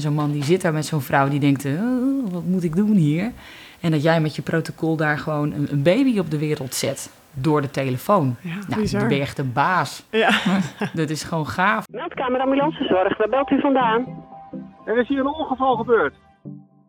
[0.00, 2.76] En zo'n man die zit daar met zo'n vrouw die denkt, oh, wat moet ik
[2.76, 3.32] doen hier?
[3.80, 7.12] En dat jij met je protocol daar gewoon een, een baby op de wereld zet
[7.32, 8.36] door de telefoon.
[8.40, 9.00] Ja, nou, bizar.
[9.00, 10.04] dan ben je echt een baas.
[10.10, 10.30] Ja.
[11.00, 11.84] Dat is gewoon gaaf.
[11.90, 14.24] Meldkamer ambulancezorg, waar belt u vandaan?
[14.84, 16.14] Er is hier een ongeval gebeurd.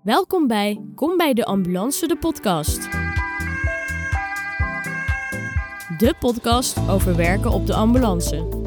[0.04, 2.92] Welkom bij Kom bij de Ambulance, de podcast.
[5.98, 8.61] De podcast over werken op de ambulance.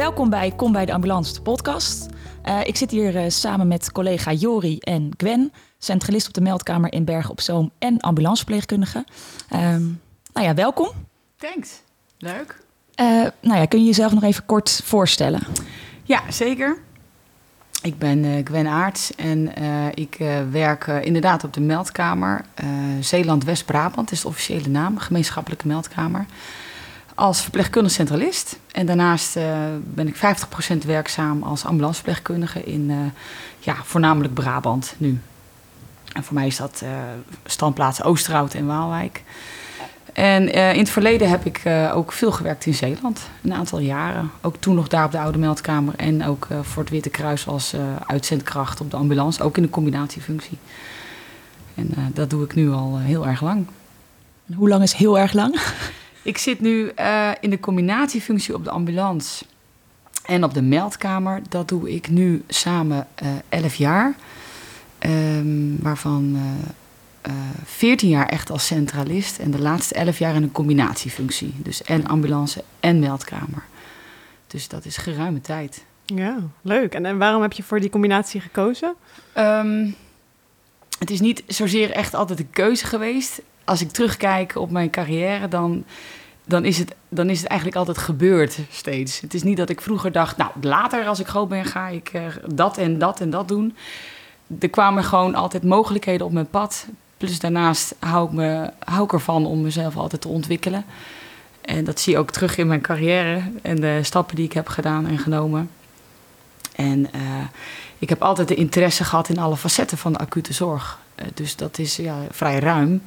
[0.00, 2.06] Welkom bij Kom bij de Ambulance, de podcast.
[2.42, 6.92] Eh, ik zit hier eh, samen met collega Jori en Gwen, centralist op de meldkamer
[6.92, 9.04] in Bergen op Zoom en ambulanceverpleegkundige.
[9.48, 9.82] Ehm
[10.32, 10.88] nou ja, welkom.
[11.36, 11.82] Thanks.
[12.18, 12.60] Leuk.
[12.94, 13.06] Eh,
[13.40, 15.40] nou ja, kun je jezelf nog even kort voorstellen?
[16.02, 16.78] Ja, zeker.
[17.82, 19.52] Ik ben Gwen Aarts en
[19.94, 20.16] ik
[20.50, 22.44] werk inderdaad op de meldkamer.
[23.00, 26.26] Zeeland-West-Brabant is de officiële naam, gemeenschappelijke meldkamer.
[27.20, 28.58] Als verpleegkundig centralist.
[28.72, 32.96] En daarnaast eh, ben ik 50% werkzaam als ambulanceverpleegkundige in eh,
[33.58, 35.20] ja, voornamelijk Brabant nu.
[36.12, 36.90] En voor mij is dat eh
[37.44, 39.22] standplaats Oosterhout en Waalwijk.
[40.12, 41.62] En in het verleden heb ik
[41.94, 44.30] ook veel gewerkt in Zeeland, een aantal jaren.
[44.40, 47.74] Ook toen nog daar op de Oude Meldkamer en ook voor het Witte Kruis als
[48.06, 50.58] uitzendkracht op de ambulance, ook in de combinatiefunctie.
[51.74, 53.66] En dat doe ik nu al heel erg lang.
[54.54, 55.60] Hoe lang is heel erg lang?
[56.22, 59.44] Ik zit nu eh, in de combinatiefunctie op de ambulance
[60.24, 61.42] en op de meldkamer.
[61.48, 64.14] Dat doe ik nu samen eh 11 jaar,
[65.00, 67.32] Ehm, waarvan eh, eh,
[67.64, 71.54] 14 jaar echt als centralist en de laatste 11 jaar in een combinatiefunctie.
[71.56, 73.62] Dus en ambulance en meldkamer.
[74.46, 75.84] Dus dat is geruime tijd.
[76.04, 76.94] ja, leuk.
[76.94, 78.94] En, en waarom heb je voor die combinatie gekozen?
[79.32, 79.90] Ehm,
[80.98, 83.42] het is niet zozeer echt altijd een keuze geweest.
[83.70, 85.84] Als ik terugkijk op mijn carrière, dan,
[86.44, 89.20] dan, is het, dan is het eigenlijk altijd gebeurd steeds.
[89.20, 92.08] Het is niet dat ik vroeger dacht, nou later als ik groot ben ga ik
[92.08, 93.76] eh, dat en dat en dat doen.
[94.60, 96.86] Er kwamen gewoon altijd mogelijkheden op mijn pad.
[97.16, 100.84] Plus daarnaast hou ik, me, hou ik ervan om mezelf altijd te ontwikkelen.
[101.60, 104.68] En dat zie je ook terug in mijn carrière en de stappen die ik heb
[104.68, 105.70] gedaan en genomen.
[106.74, 107.20] En eh,
[107.98, 110.98] ik heb altijd de interesse gehad in alle facetten van de acute zorg.
[111.14, 113.02] Eh, dus dat is ja, vrij ruim.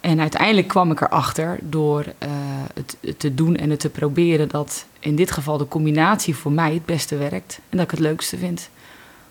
[0.00, 2.28] En uiteindelijk kwam ik erachter door eh,
[2.74, 6.52] het, het te doen en het te proberen dat in dit geval de combinatie voor
[6.52, 7.60] mij het beste werkt.
[7.68, 8.70] En dat ik het leukste vind.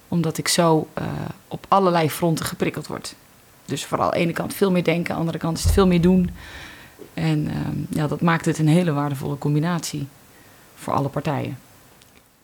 [0.07, 1.03] Omdat ik zo eh,
[1.47, 3.15] op allerlei fronten geprikkeld word.
[3.65, 5.73] Dus vooral aan de ene kant veel meer denken, aan de andere kant is het
[5.73, 6.29] veel meer doen.
[7.13, 10.07] En ehm, ja, dat maakt het een hele waardevolle combinatie
[10.75, 11.57] voor alle partijen.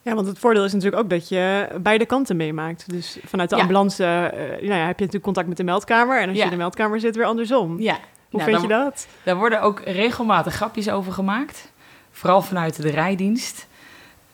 [0.01, 2.89] Ja, want het voordeel is natuurlijk ook dat je beide kanten meemaakt.
[2.89, 3.61] Dus vanuit de Ja.
[3.61, 6.21] ambulance eh, nou ja, heb je natuurlijk contact met de meldkamer.
[6.21, 7.79] En als je in de meldkamer zit, weer andersom.
[7.79, 7.99] Ja,
[8.35, 9.07] Hoe nou, vind je dan- dat?
[9.23, 11.71] Daar worden ook regelmatig grapjes over gemaakt.
[12.11, 13.67] Vooral vanuit de rijdienst.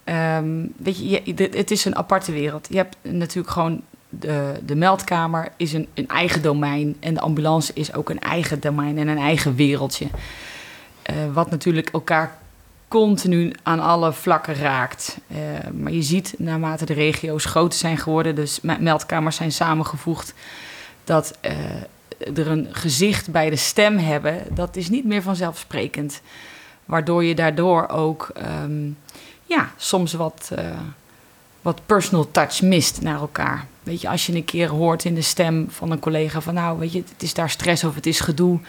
[0.03, 2.67] Ehm, weet je, je- dit- het is een aparte wereld.
[2.69, 6.95] Je hebt natuurlijk gewoon de, de meldkamer is een, een eigen domein.
[6.99, 10.07] En de ambulance is ook een eigen domein en een eigen wereldje.
[11.01, 12.37] Eh, wat natuurlijk elkaar
[12.87, 15.17] continu aan alle vlakken raakt.
[15.27, 15.37] Eh,
[15.73, 20.33] maar je ziet naarmate de regio's groter zijn geworden, dus me- meldkamers zijn samengevoegd,
[21.03, 21.53] dat eh,
[22.23, 26.21] er een gezicht bij de stem hebben, dat is niet meer vanzelfsprekend.
[26.85, 28.89] Waardoor je daardoor ook ehm,
[29.45, 30.65] ja, soms wat, eh,
[31.61, 33.65] wat personal touch mist naar elkaar.
[33.83, 36.79] Weet je, als je een keer hoort in de stem van een collega van nou,
[36.79, 38.59] weet je, het is daar stress of het is gedoe.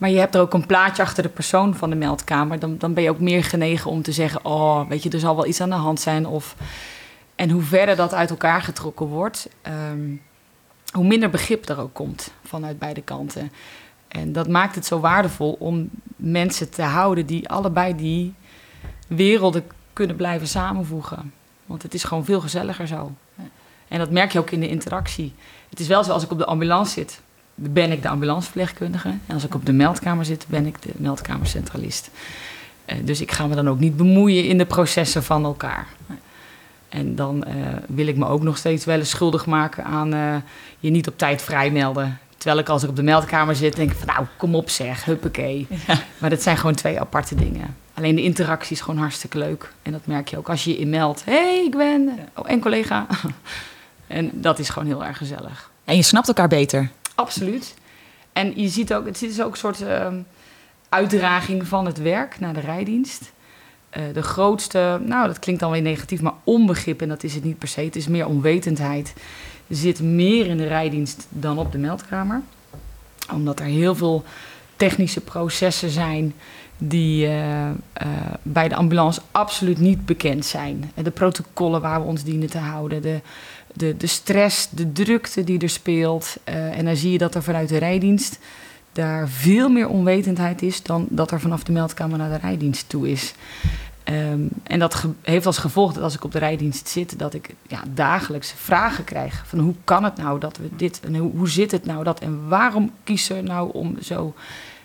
[0.00, 2.58] Maar je hebt er ook een plaatje achter de persoon van de meldkamer.
[2.58, 5.36] Dan, dan ben je ook meer genegen om te zeggen: Oh, weet je, er zal
[5.36, 6.26] wel iets aan de hand zijn.
[6.26, 6.56] Of,
[7.34, 10.14] en hoe verder dat uit elkaar getrokken wordt, ehm,
[10.92, 13.52] hoe minder begrip er ook komt vanuit beide kanten.
[14.08, 18.34] En dat maakt het zo waardevol om mensen te houden die allebei die
[19.06, 21.32] werelden kunnen blijven samenvoegen.
[21.66, 23.12] Want het is gewoon veel gezelliger zo.
[23.88, 25.34] En dat merk je ook in de interactie.
[25.70, 27.20] Het is wel zo, als ik op de ambulance zit,
[27.54, 29.08] ben ik de ambulanceverpleegkundige.
[29.08, 32.10] En als ik op de meldkamer zit, ben ik de meldkamercentralist.
[32.84, 35.86] Eh, dus ik ga me dan ook niet bemoeien in de processen van elkaar.
[36.90, 37.54] En dan eh,
[37.86, 40.36] wil ik me ook nog steeds wel eens schuldig maken aan eh,
[40.78, 42.18] je niet op tijd vrijmelden.
[42.36, 45.04] Terwijl ik als ik op de meldkamer zit, denk ik van nou, kom op zeg,
[45.04, 45.66] huppakee.
[46.18, 47.76] Maar dat zijn gewoon twee aparte dingen.
[47.94, 49.72] Alleen de interactie is gewoon hartstikke leuk.
[49.82, 51.24] En dat merk je ook als je je inmeldt.
[51.24, 52.18] Hé, hey, ik ben...
[52.34, 53.06] Oh, en collega.
[54.06, 55.70] en dat is gewoon heel erg gezellig.
[55.84, 56.90] En je snapt elkaar beter.
[57.14, 57.74] Absoluut.
[58.32, 60.20] En je ziet ook, het is ook een soort ehm,
[60.88, 63.32] uitdraging van het werk naar de rijdienst.
[63.90, 67.44] Eh, de grootste, nou dat klinkt dan weer negatief, maar onbegrip, en dat is het
[67.44, 69.14] niet per se, het is meer onwetendheid,
[69.68, 72.42] zit meer in de rijdienst dan op de meldkamer.
[73.32, 74.24] Omdat er heel veel
[74.76, 76.34] technische processen zijn
[76.78, 77.74] die eh, eh,
[78.42, 80.92] bij de ambulance absoluut niet bekend zijn.
[81.02, 83.20] De protocollen waar we ons dienen te houden, de,
[83.74, 86.36] de, de stress, de drukte die er speelt.
[86.44, 88.38] En dan zie je dat er vanuit de rijdienst
[88.92, 93.10] daar veel meer onwetendheid is dan dat er vanaf de meldkamer naar de rijdienst toe
[93.10, 93.34] is.
[94.04, 97.54] Ehm, en dat heeft als gevolg dat als ik op de rijdienst zit, dat ik
[97.68, 99.42] ja, dagelijks vragen krijg.
[99.46, 102.20] Van hoe kan het nou dat we dit en hoe, hoe zit het nou dat
[102.20, 104.34] en waarom kies er nou om zo.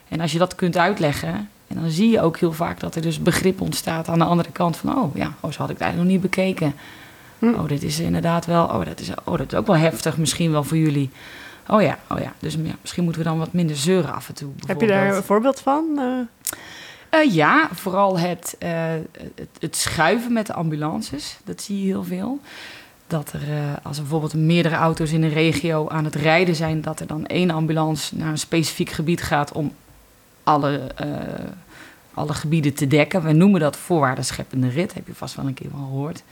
[0.08, 3.02] En als je dat kunt uitleggen, en dan zie je ook heel vaak dat er
[3.02, 5.86] dus begrip ontstaat aan de andere kant van, oh ja, oh, zo had ik het
[5.86, 6.76] eigenlijk nog niet bekeken.
[7.40, 7.54] Hm.
[7.54, 10.52] Oh, dit is inderdaad wel, oh dat is, oh, dat is ook wel heftig misschien
[10.52, 11.10] wel voor jullie.
[11.68, 12.34] Oh ja, oh ja.
[12.40, 14.52] Dus ja, misschien moeten we dan wat minder zeuren af en toe.
[14.66, 15.86] Heb je daar een voorbeeld van?
[15.98, 16.58] Eh,
[17.10, 18.70] Eh, ja, vooral het, eh,
[19.36, 21.38] het, het schuiven met de ambulances.
[21.44, 22.40] Dat zie je heel veel.
[23.08, 23.42] Dat er,
[23.84, 27.26] als er bijvoorbeeld meerdere auto's in een regio aan het rijden zijn, dat er dan
[27.26, 29.74] één ambulance naar een specifiek gebied gaat om
[30.44, 30.82] alle,
[32.14, 33.24] alle gebieden te dekken.
[33.24, 36.24] We noemen dat voorwaardenscheppende rit, heb je vast wel een keer van gehoord.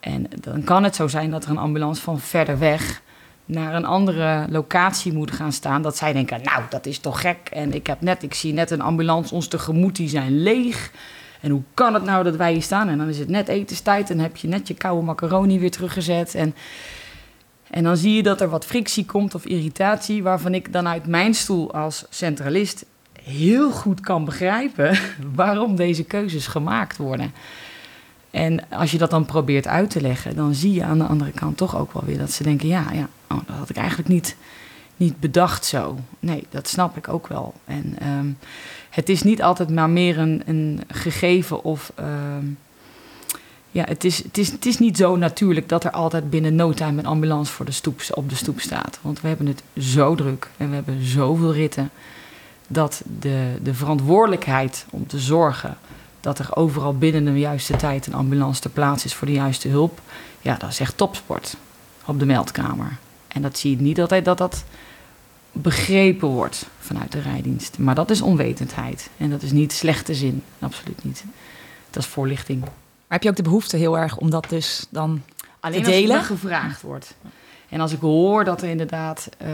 [0.00, 3.02] En dan kan het zo zijn dat er een ambulance van verder weg
[3.46, 5.82] naar een andere locatie moet gaan staan.
[5.82, 7.48] Dat zij denken, nou, dat is toch gek.
[7.52, 10.90] En ik, heb net, ik zie net een ambulance ons tegemoet, die zijn leeg.
[11.40, 12.88] En hoe kan het nou dat wij hier staan?
[12.88, 16.34] En dan is het net etenstijd en heb je net je koude macaroni weer teruggezet.
[16.34, 16.54] En,
[17.70, 20.22] en dan zie je dat er wat frictie komt of irritatie...
[20.22, 22.84] waarvan ik dan uit mijn stoel als centralist
[23.22, 24.98] heel goed kan begrijpen...
[25.34, 27.32] waarom deze keuzes gemaakt worden.
[28.36, 31.30] En als je dat dan probeert uit te leggen, dan zie je aan de andere
[31.30, 34.08] kant toch ook wel weer dat ze denken: ja, ja oh, dat had ik eigenlijk
[34.08, 34.36] niet,
[34.96, 35.98] niet bedacht zo.
[36.20, 37.54] Nee, dat snap ik ook wel.
[37.64, 38.26] En ehm,
[38.90, 41.92] het is niet altijd maar meer een, een gegeven of.
[41.94, 42.44] ehm,
[43.70, 46.72] ja, het is, het, is, het is niet zo natuurlijk dat er altijd binnen no
[46.72, 48.98] time een ambulance voor de stoep, op de stoep staat.
[49.02, 51.90] Want we hebben het zo druk en we hebben zoveel ritten.
[52.68, 55.76] Dat de, de verantwoordelijkheid om te zorgen
[56.26, 59.68] dat er overal binnen de juiste tijd een ambulance ter plaatse is voor de juiste
[59.68, 60.00] hulp.
[60.40, 61.56] Ja, dat is echt topsport
[62.04, 62.96] op de meldkamer.
[63.28, 64.64] En dat zie je niet altijd dat dat
[65.52, 67.78] begrepen wordt vanuit de rijdienst.
[67.78, 69.10] Maar dat is onwetendheid.
[69.16, 71.24] En dat is niet slechte zin, absoluut niet.
[71.90, 72.60] Dat is voorlichting.
[72.60, 72.70] Maar
[73.08, 75.22] heb je ook de behoefte heel erg om dat dus dan...
[75.60, 76.22] Alleen Te delen?
[76.22, 77.14] gevraagd wordt.
[77.68, 79.50] En als ik hoor dat er inderdaad eh,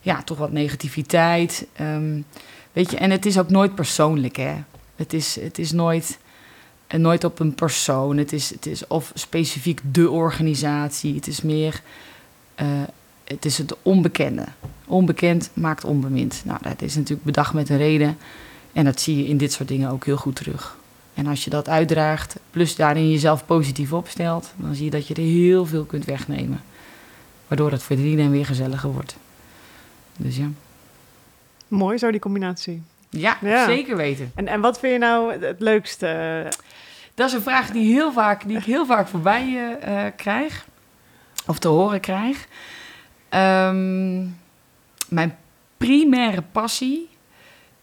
[0.00, 1.66] ja, toch wat negativiteit.
[1.72, 2.20] ehm,
[2.72, 4.54] weet je, en het is ook nooit persoonlijk, hè?
[4.96, 6.18] Het is, het is nooit,
[6.86, 8.16] en nooit op een persoon.
[8.16, 11.14] Het is, het is of specifiek de organisatie.
[11.14, 11.82] Het is meer.
[12.54, 12.66] eh,
[13.24, 14.44] het is het onbekende.
[14.86, 16.42] Onbekend maakt onbemind.
[16.44, 18.18] Nou, dat is natuurlijk bedacht met een reden.
[18.72, 20.76] En dat zie je in dit soort dingen ook heel goed terug.
[21.14, 25.14] En als je dat uitdraagt, plus daarin jezelf positief opstelt, dan zie je dat je
[25.14, 26.62] er heel veel kunt wegnemen.
[27.48, 29.16] Waardoor het voor iedereen weer gezelliger wordt.
[30.16, 30.48] Dus ja.
[31.68, 32.82] mooi zo, die combinatie.
[33.16, 33.64] Ja, Ja.
[33.64, 34.32] zeker weten.
[34.34, 36.46] En, en wat vind je nou het- leukste?
[37.14, 40.66] Dat is een vraag die, heel vaak, die ik heel vaak voorbij eh, krijg.
[41.46, 42.46] Of te horen krijg.
[43.28, 44.22] Ehm,
[45.08, 45.36] mijn
[45.76, 47.08] primaire passie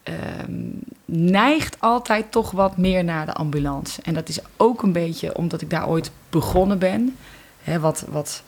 [0.03, 0.61] ehm,
[1.05, 4.01] neigt altijd toch wat meer naar de ambulance.
[4.01, 7.17] En dat is ook een beetje omdat ik daar ooit begonnen ben.
[7.63, 8.43] Hè, wat, wat,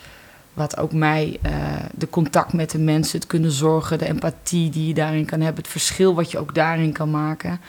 [0.53, 1.53] wat ook mij, eh,
[1.95, 5.63] de contact met de mensen, het kunnen zorgen, de empathie die je daarin kan hebben,
[5.63, 7.59] het verschil wat je ook daarin kan maken.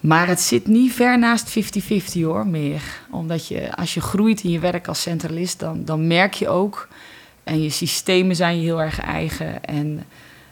[0.00, 2.82] Maar het zit niet ver naast 50-50 hoor, meer.
[3.10, 6.88] Omdat je, als je groeit in je werk als centralist, dan, dan merk je ook...
[7.44, 9.64] en je systemen zijn je heel erg eigen...
[9.64, 10.04] en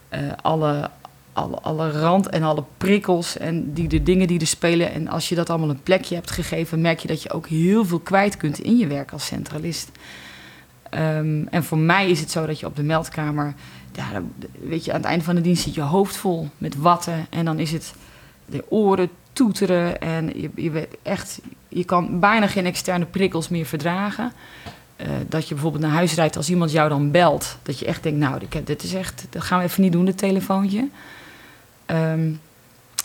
[0.09, 0.91] eh, alle,
[1.33, 4.93] alle, alle rand en alle prikkels en die, de dingen die er spelen...
[4.93, 6.81] en als je dat allemaal een plekje hebt gegeven...
[6.81, 9.91] merk je dat je ook heel veel kwijt kunt in je werk als centralist.
[10.91, 13.55] Ehm, en voor mij is het zo dat je op de meldkamer...
[14.61, 17.27] Weet je, aan het einde van de dienst zit je hoofd vol met watten...
[17.31, 17.95] en dan is het
[18.47, 23.67] de oren toeteren en je, je, weet echt, je kan bijna geen externe prikkels meer
[23.67, 24.33] verdragen.
[24.97, 27.59] Eh, dat je bijvoorbeeld naar huis rijdt als iemand jou dan belt.
[27.63, 30.19] Dat je echt denkt, nou, dit is echt, dat gaan we even niet doen, dit
[30.19, 30.89] telefoontje.
[31.87, 32.33] Ehm,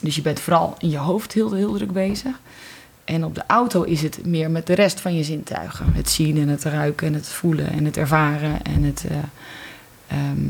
[0.01, 2.39] dus je bent vooral in je hoofd heel, heel druk bezig.
[3.05, 5.93] En op de auto is het meer met de rest van je zintuigen.
[5.93, 8.63] Het zien en het ruiken en het voelen en het ervaren.
[8.63, 9.17] En het, eh,
[10.07, 10.47] ehm,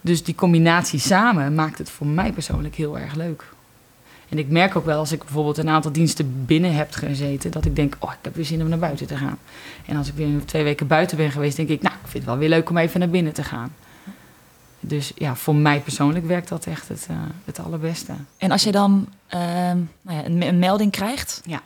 [0.00, 3.44] dus die combinatie samen maakt het voor mij persoonlijk heel erg leuk.
[4.28, 7.64] En ik merk ook wel als ik bijvoorbeeld een aantal diensten binnen heb gezeten, dat
[7.64, 9.38] ik denk, oh, ik heb weer zin om naar buiten te gaan.
[9.86, 12.24] En als ik weer twee weken buiten ben geweest, denk ik, nou, ik vind het
[12.24, 13.74] wel weer leuk om even naar binnen te gaan.
[14.88, 18.12] Dus ja, voor mij persoonlijk werkt dat echt het, eh, het allerbeste.
[18.36, 21.60] En als je dan ehm, nou ja, een, een melding krijgt, Ja.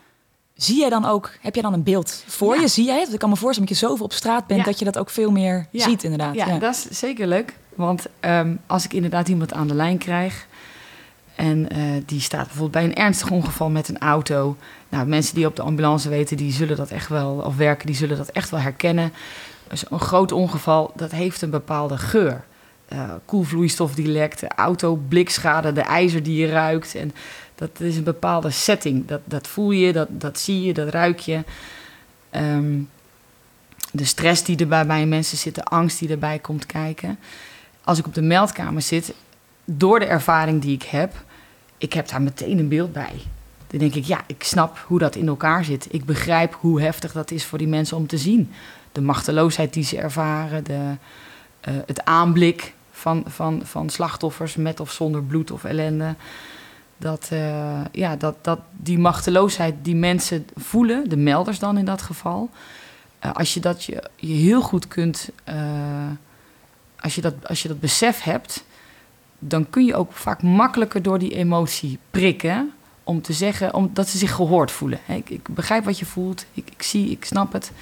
[0.54, 2.60] zie jij dan ook, heb je dan een beeld voor Ja.
[2.60, 2.68] je?
[2.68, 3.12] Zie jij het?
[3.12, 5.30] Ik kan me voorstellen dat je zoveel op straat bent, dat je dat ook veel
[5.30, 6.34] meer ziet inderdaad.
[6.34, 7.54] Ja, dat is zeker leuk.
[7.74, 10.46] Want ehm, als ik inderdaad iemand aan de lijn krijg
[11.34, 14.56] En eh, die staat bijvoorbeeld bij een ernstig ongeval met een auto.
[14.88, 17.94] Nou, mensen die op de ambulance weten, die zullen dat echt wel, of werken, die
[17.96, 19.12] zullen dat echt wel herkennen.
[19.68, 22.44] Dus een groot ongeval, dat heeft een bepaalde geur.
[22.90, 26.94] Eh, koelvloeistof die auto, blikschade, de ijzer die je ruikt.
[26.94, 27.12] En
[27.54, 29.06] dat is een bepaalde setting.
[29.06, 31.44] Dat, dat voel je, dat, dat zie je, dat ruik je.
[32.30, 32.78] Ehm,
[33.92, 37.18] de stress die er bij, bij mensen zit, de angst die erbij komt kijken.
[37.84, 39.14] Als ik op de meldkamer zit,
[39.64, 41.24] door de ervaring die ik heb,
[41.78, 43.22] ik heb daar meteen een beeld bij.
[43.66, 45.86] Dan denk ik, ja, ik snap hoe dat in elkaar zit.
[45.90, 48.52] Ik begrijp hoe heftig dat is voor die mensen om te zien.
[48.92, 50.96] De machteloosheid die ze ervaren, de,
[51.60, 56.14] eh, het aanblik van, van, van slachtoffers met of zonder bloed of ellende.
[56.96, 62.02] Dat, eh, ja, dat, dat die machteloosheid die mensen voelen, de melders dan in dat
[62.02, 62.50] geval,
[63.18, 65.56] eh, als je dat je, je heel goed kunt, eh,
[67.00, 68.64] als, je dat, als je dat besef hebt,
[69.38, 72.72] dan kun je ook vaak makkelijker door die emotie prikken.
[73.04, 74.98] Om te zeggen, omdat ze zich gehoord voelen.
[75.06, 77.72] Ik, ik begrijp wat je voelt, ik, ik zie, ik snap het.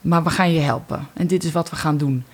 [0.00, 1.08] Maar we gaan je helpen.
[1.12, 2.24] En dit is wat we gaan doen.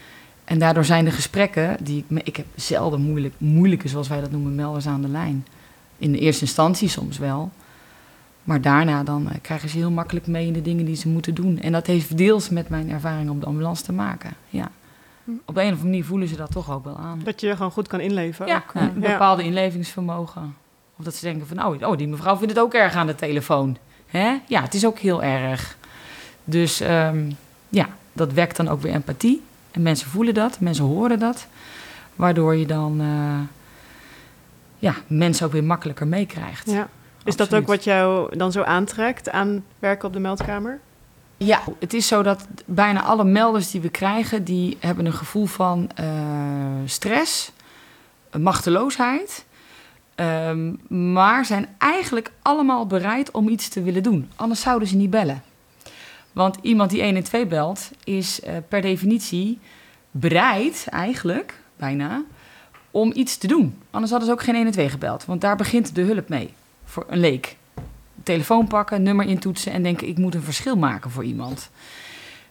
[0.52, 2.26] En daardoor zijn de gesprekken die ik.
[2.26, 5.46] Ik heb zelden moeilijk, moeilijke, zoals wij dat noemen, melders aan de lijn.
[5.98, 7.50] In de eerste instantie soms wel.
[8.44, 11.34] Maar daarna dan eh, krijgen ze heel makkelijk mee in de dingen die ze moeten
[11.34, 11.58] doen.
[11.58, 14.30] En dat heeft deels met mijn ervaring op de ambulance te maken.
[14.48, 14.70] Ja.
[15.24, 15.30] Hm.
[15.44, 17.20] Op een of andere manier voelen ze dat toch ook wel aan.
[17.24, 18.46] Dat je gewoon goed kan inleven.
[18.46, 18.74] Ja, ook.
[18.74, 20.54] een bepaalde inlevingsvermogen.
[20.98, 23.14] Of dat ze denken van, oh, oh, die mevrouw vindt het ook erg aan de
[23.14, 23.76] telefoon.
[24.06, 24.38] Hè?
[24.46, 25.76] Ja, het is ook heel erg.
[26.44, 27.30] Dus ehm,
[27.68, 29.42] ja, dat wekt dan ook weer empathie.
[29.72, 31.46] En mensen voelen dat, mensen horen dat.
[32.16, 33.40] Waardoor je dan eh,
[34.78, 36.70] ja, mensen ook weer makkelijker meekrijgt.
[36.70, 36.88] Ja.
[37.24, 40.80] Is dat ook wat jou dan zo aantrekt aan werken op de meldkamer?
[41.36, 45.46] Ja, het is zo dat bijna alle melders die we krijgen, die hebben een gevoel
[45.46, 46.06] van eh,
[46.84, 47.52] stress,
[48.38, 49.44] machteloosheid.
[50.14, 50.72] ehm,
[51.12, 54.30] maar zijn eigenlijk allemaal bereid om iets te willen doen.
[54.36, 55.42] Anders zouden ze niet bellen.
[56.32, 59.58] Want iemand die 112 belt, is eh, per definitie
[60.10, 62.22] bereid, eigenlijk, bijna,
[62.90, 63.78] om iets te doen.
[63.90, 65.24] Anders hadden ze ook geen 112 gebeld.
[65.24, 67.56] Want daar begint de hulp mee, voor een leek
[68.22, 71.70] telefoon pakken, nummer intoetsen en denken: ik moet een verschil maken voor iemand.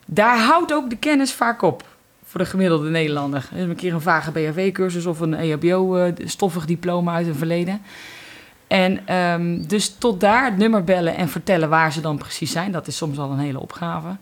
[0.05, 1.83] Daar houdt ook de kennis vaak op
[2.23, 3.50] voor de gemiddelde Nederlander.
[3.55, 7.81] Er een keer een vage BHV-cursus of een E EHBO-stoffig diploma uit het verleden.
[8.71, 12.71] En ehm, dus tot daar het nummer bellen en vertellen waar ze dan precies zijn,
[12.71, 14.15] dat is soms al een hele opgave.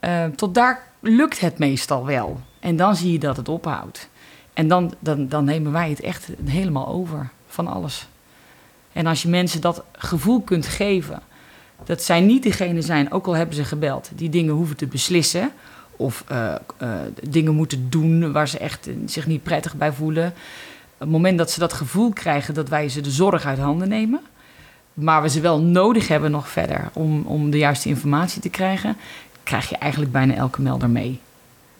[0.00, 2.40] Ehm, tot daar lukt het meestal wel.
[2.60, 4.08] En dan zie je dat het ophoudt.
[4.52, 8.08] En dan, dan, dan nemen wij het echt helemaal over van alles.
[8.92, 11.22] En als je mensen dat gevoel kunt geven,
[11.84, 15.50] dat zij niet degene zijn, ook al hebben ze gebeld, die dingen hoeven te beslissen.
[15.96, 16.90] Of eh, eh,
[17.22, 20.34] dingen moeten doen waar ze echt zich niet prettig bij voelen.
[20.98, 24.20] Het moment dat ze dat gevoel krijgen dat wij ze de zorg uit handen nemen,
[24.94, 28.96] maar we ze wel nodig hebben nog verder om, om de juiste informatie te krijgen,
[29.42, 31.20] krijg je eigenlijk bijna elke melder mee.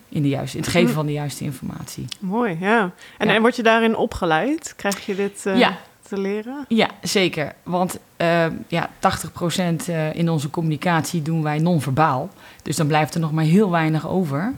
[0.09, 0.95] In, de juiste, in het geven Hm.
[0.95, 2.05] van de juiste informatie.
[2.19, 2.91] Mooi, ja.
[3.17, 3.33] En, Ja.
[3.33, 4.73] en word je daarin opgeleid?
[4.75, 5.77] Krijg je dit eh, Ja.
[6.07, 6.65] te leren?
[6.67, 7.53] Ja, zeker.
[7.63, 12.29] Want eh, ja, 80% eh, in onze communicatie doen wij non-verbaal.
[12.63, 14.53] Dus dan blijft er nog maar heel weinig over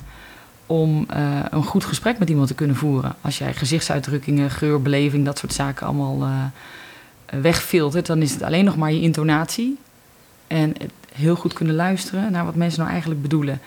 [0.69, 3.15] om eh, een goed gesprek met iemand te kunnen voeren.
[3.21, 8.65] Als jij gezichtsuitdrukkingen, geur, beleving, dat soort zaken allemaal eh, wegfiltert, dan is het alleen
[8.65, 9.77] nog maar je intonatie.
[10.47, 13.61] En het heel goed kunnen luisteren naar wat mensen nou eigenlijk bedoelen.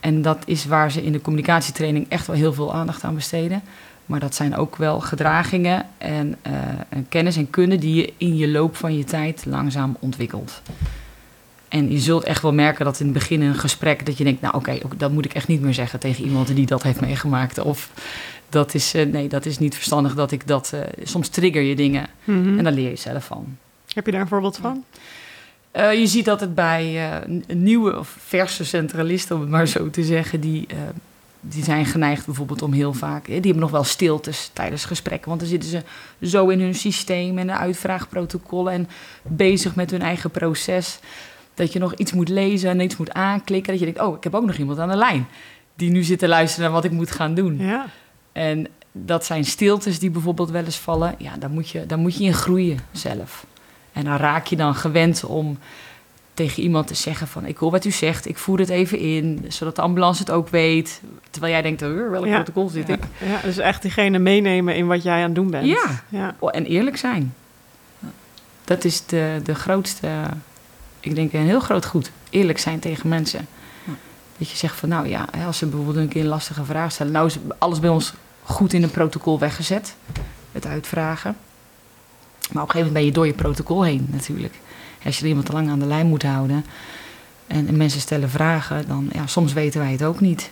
[0.00, 3.62] En dat is waar ze in de communicatietraining echt wel heel veel aandacht aan besteden.
[4.06, 6.52] Maar dat zijn ook wel gedragingen en, eh,
[6.88, 10.62] en kennis en kunde die je in je loop van je tijd langzaam ontwikkelt.
[11.68, 14.40] En je zult echt wel merken dat in het begin een gesprek dat je denkt,
[14.40, 17.58] nou oké, dat moet ik echt niet meer zeggen tegen iemand die dat heeft meegemaakt.
[17.58, 17.90] Of
[18.48, 21.76] dat is, eh, nee, dat is niet verstandig dat ik dat, eh, soms trigger je
[21.76, 22.58] dingen Mhm.
[22.58, 23.56] en daar leer je zelf van.
[23.94, 24.84] Heb je daar een voorbeeld van?
[25.70, 27.10] Eh, je ziet dat het bij
[27.46, 30.66] nieuwe of verse centralisten, om het maar zo te zeggen, die,
[31.40, 35.40] die zijn geneigd bijvoorbeeld om heel vaak, die hebben nog wel stiltes tijdens gesprekken, want
[35.40, 35.82] dan zitten ze
[36.22, 38.88] zo in hun systeem en de uitvraagprotocollen en
[39.22, 40.98] bezig met hun eigen proces,
[41.56, 44.24] dat je nog iets moet lezen en iets moet aanklikken, dat je denkt, oh, ik
[44.24, 45.26] heb ook nog iemand aan de lijn
[45.74, 47.58] die nu zit te luisteren naar wat ik moet gaan doen.
[47.58, 47.86] Ja.
[48.32, 51.14] En dat zijn stiltes die bijvoorbeeld wel eens vallen.
[51.18, 53.46] Ja, daar moet je, daar moet je in groeien zelf.
[53.92, 55.58] En dan raak je dan gewend om
[56.34, 57.46] tegen iemand te zeggen van...
[57.46, 59.44] ik hoor wat u zegt, ik voer het even in...
[59.48, 61.00] zodat de ambulance het ook weet.
[61.30, 62.34] Terwijl jij denkt, "Huh, welk Ja.
[62.34, 63.02] protocol zit ik?
[63.24, 65.66] ja, dus echt diegene meenemen in wat jij aan het doen bent.
[65.66, 66.02] Ja.
[66.08, 66.34] ja.
[66.38, 67.34] Oh, en eerlijk zijn.
[68.64, 70.08] Dat is de, de grootste...
[71.06, 72.10] Ik denk een heel groot goed.
[72.30, 73.46] Eerlijk zijn tegen mensen.
[74.38, 77.12] Dat je zegt van, nou ja, als ze bijvoorbeeld een keer een lastige vraag stellen...
[77.12, 79.94] nou is alles bij ons goed in een protocol weggezet.
[80.52, 81.36] Het uitvragen.
[82.52, 84.54] Maar op een gegeven moment ben je door je protocol heen natuurlijk.
[85.04, 86.64] Als je er iemand te lang aan de lijn moet houden
[87.46, 90.50] en, en mensen stellen vragen, dan ja, soms weten wij het ook niet.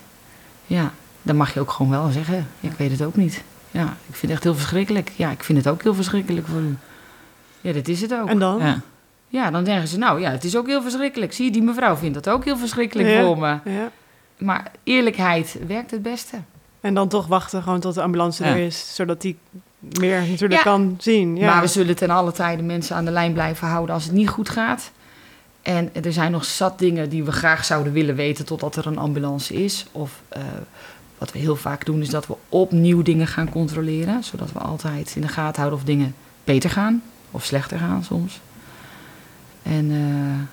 [0.66, 0.92] Ja,
[1.22, 3.42] dan mag je ook gewoon wel zeggen, ik weet het ook niet.
[3.70, 5.12] Ja, ik vind het echt heel verschrikkelijk.
[5.16, 6.76] Ja, ik vind het ook heel verschrikkelijk voor u.
[7.60, 8.28] Ja, dat is het ook.
[8.28, 8.58] En dan?
[8.58, 8.80] Ja.
[9.34, 11.32] Ja, dan zeggen ze, nou ja, het is ook heel verschrikkelijk.
[11.32, 13.22] Zie je, die mevrouw vindt dat ook heel verschrikkelijk Ja.
[13.24, 13.58] voor me.
[13.64, 13.90] Ja.
[14.38, 16.36] Maar eerlijkheid werkt het beste.
[16.80, 18.50] En dan toch wachten gewoon tot de ambulance Ja.
[18.50, 19.36] er is, zodat die
[19.78, 21.36] meer natuurlijk kan zien.
[21.36, 21.46] Ja.
[21.52, 24.28] Maar we zullen ten alle tijde mensen aan de lijn blijven houden als het niet
[24.28, 24.90] goed gaat.
[25.62, 28.98] En er zijn nog zat dingen die we graag zouden willen weten totdat er een
[28.98, 29.86] ambulance is.
[29.92, 30.42] Of eh,
[31.18, 34.24] wat we heel vaak doen is dat we opnieuw dingen gaan controleren.
[34.24, 36.14] Zodat we altijd in de gaten houden of dingen
[36.44, 38.40] beter gaan of slechter gaan soms.
[39.64, 40.46] En eh,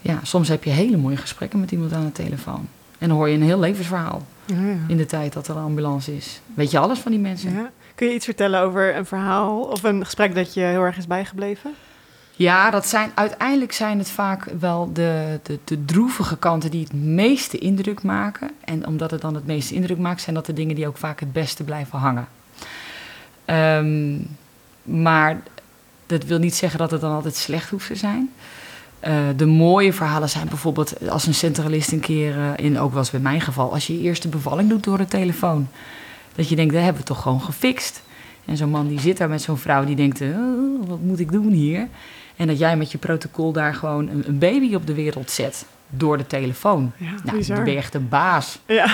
[0.00, 2.68] ja, soms heb je hele mooie gesprekken met iemand aan de telefoon.
[2.98, 4.76] En dan hoor je een heel levensverhaal Ja, ja.
[4.88, 6.40] in de tijd dat er een ambulance is.
[6.54, 7.52] Weet je alles van die mensen?
[7.52, 7.70] Ja.
[7.94, 11.06] Kun je iets vertellen over een verhaal of een gesprek dat je heel erg is
[11.06, 11.70] bijgebleven?
[12.32, 16.92] Ja, dat zijn, uiteindelijk zijn het vaak wel de, de, de droevige kanten die het
[16.92, 18.50] meeste indruk maken.
[18.64, 21.20] En omdat het dan het meeste indruk maakt, zijn dat de dingen die ook vaak
[21.20, 22.28] het beste blijven hangen.
[23.44, 24.16] Ehm,
[24.82, 25.42] maar
[26.06, 28.30] dat wil niet zeggen dat het dan altijd slecht hoeft te zijn.
[29.00, 33.10] Eh, de mooie verhalen zijn bijvoorbeeld als een centralist een keer, eh, in, ook was
[33.10, 35.68] bij mijn geval, als je je eerste bevalling doet door de telefoon.
[36.34, 38.02] Dat je denkt, dat hebben we toch gewoon gefixt.
[38.44, 40.28] En zo'n man die zit daar met zo'n vrouw die denkt, eh,
[40.86, 41.88] wat moet ik doen hier?
[42.36, 45.66] En dat jij met je protocol daar gewoon een, een baby op de wereld zet
[45.88, 46.92] door de telefoon.
[46.96, 47.56] Ja, Nou, bizar.
[47.56, 48.58] dan ben je echt een baas.
[48.66, 48.86] Ja.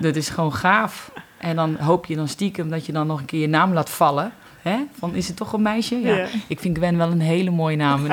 [0.00, 1.10] Dat is gewoon gaaf.
[1.38, 3.90] En dan hoop je dan stiekem dat je dan nog een keer je naam laat
[3.90, 4.32] vallen.
[4.68, 4.76] Hè?
[4.98, 5.94] Van, is het toch een meisje?
[6.00, 6.14] Ja.
[6.16, 6.26] Ja.
[6.46, 8.04] Ik vind Gwen wel een hele mooie naam.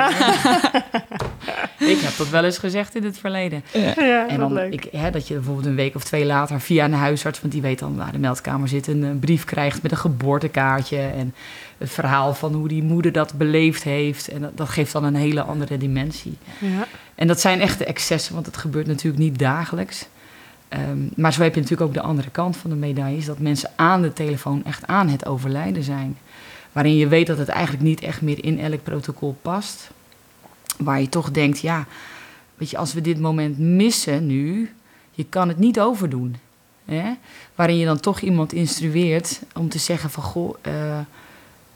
[1.93, 3.63] ik heb dat wel eens gezegd in het verleden.
[3.71, 4.73] ja, En wat dan, leuk.
[4.73, 7.61] ik, hè, dat je bijvoorbeeld een week of twee later via een huisarts, want die
[7.61, 11.33] weet dan waar de meldkamer zit, een, eh, brief krijgt met een geboortekaartje en
[11.77, 14.27] het verhaal van hoe die moeder dat beleefd heeft.
[14.27, 16.37] En dat, dat geeft dan een hele andere dimensie.
[16.59, 16.87] Ja.
[17.15, 20.07] En dat zijn echte excessen, want het gebeurt natuurlijk niet dagelijks.
[20.69, 23.39] Ehm, maar zo heb je natuurlijk ook de andere kant van de medaille, is dat
[23.39, 26.17] mensen aan de telefoon echt aan het overlijden zijn.
[26.73, 29.89] Waarin je weet dat het eigenlijk niet echt meer in elk protocol past.
[30.77, 31.87] Waar je toch denkt, ja,
[32.55, 34.71] weet je, als we dit moment missen nu,
[35.11, 36.35] je kan het niet overdoen.
[36.85, 37.13] Hè?
[37.55, 40.99] Waarin je dan toch iemand instrueert om te zeggen van, goh, eh,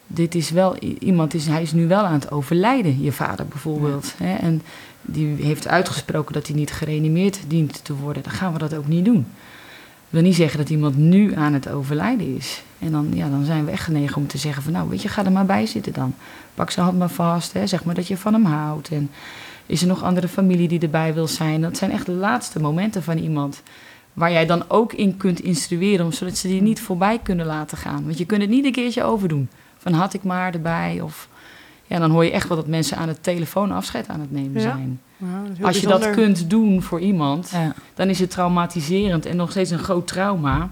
[0.07, 4.13] dit is wel, iemand is, hij is nu wel aan het overlijden, je vader bijvoorbeeld.
[4.17, 4.35] Hè?
[4.35, 4.61] En
[5.01, 8.23] die heeft uitgesproken dat hij niet gereanimeerd dient te worden.
[8.23, 9.27] Dan gaan we dat ook niet doen.
[10.09, 12.63] Wil niet zeggen dat iemand nu aan het overlijden is.
[12.79, 14.71] En dan, ja, dan zijn we echt genegen om te zeggen van...
[14.71, 16.15] nou, weet je, ga er maar bij zitten dan.
[16.53, 17.67] Pak zijn hand maar vast, hè.
[17.67, 18.89] zeg maar dat je van hem houdt.
[18.89, 19.09] En
[19.65, 21.61] is er nog andere familie die erbij wil zijn?
[21.61, 23.61] Dat zijn echt de laatste momenten van iemand...
[24.13, 26.13] waar jij dan ook in kunt instrueren...
[26.13, 28.05] zodat ze die niet voorbij kunnen laten gaan.
[28.05, 29.49] Want je kunt het niet een keertje overdoen.
[29.77, 31.29] Van had ik maar erbij of...
[31.87, 34.53] Ja, dan hoor je echt wel dat mensen aan de telefoon afscheid aan het nemen
[34.53, 34.59] Ja.
[34.61, 35.01] zijn.
[35.17, 35.99] Heel Als je bijzonder.
[35.99, 37.73] dat kunt doen voor iemand, Ja.
[37.95, 40.69] dan is het traumatiserend en nog steeds een groot trauma.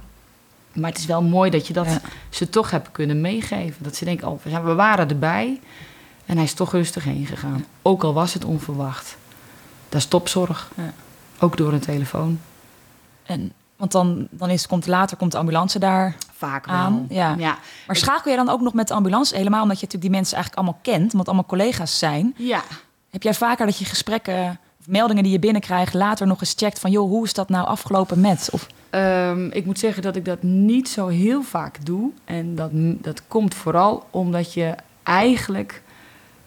[0.73, 2.01] Maar het is wel mooi dat je dat Ja.
[2.30, 3.84] ze toch hebben kunnen meegeven.
[3.84, 5.60] Dat ze denken, oh, we waren erbij
[6.25, 7.65] en hij is toch rustig heen gegaan.
[7.82, 9.17] Ook al was het onverwacht.
[9.89, 10.71] Dat is topzorg.
[10.75, 10.93] Ja.
[11.39, 12.39] Ook door een telefoon.
[13.23, 16.15] En, want dan, dan is, komt later komt de ambulance daar
[16.49, 17.05] Vaak aan.
[17.10, 17.36] Ja.
[17.38, 17.58] Ja.
[17.88, 19.36] Maar schakel je dan ook nog met de ambulance?
[19.36, 22.34] Helemaal omdat je natuurlijk die mensen eigenlijk allemaal kent, omdat het allemaal collega's zijn.
[22.38, 22.62] ja.
[23.10, 26.79] Heb jij vaker dat je gesprekken of meldingen die je binnenkrijgt later nog eens checkt
[26.79, 28.49] van joh, hoe is dat nou afgelopen met?
[28.51, 32.12] Of Ehm, ik moet zeggen dat ik dat niet zo heel vaak doe.
[32.25, 35.81] En dat, dat komt vooral omdat je eigenlijk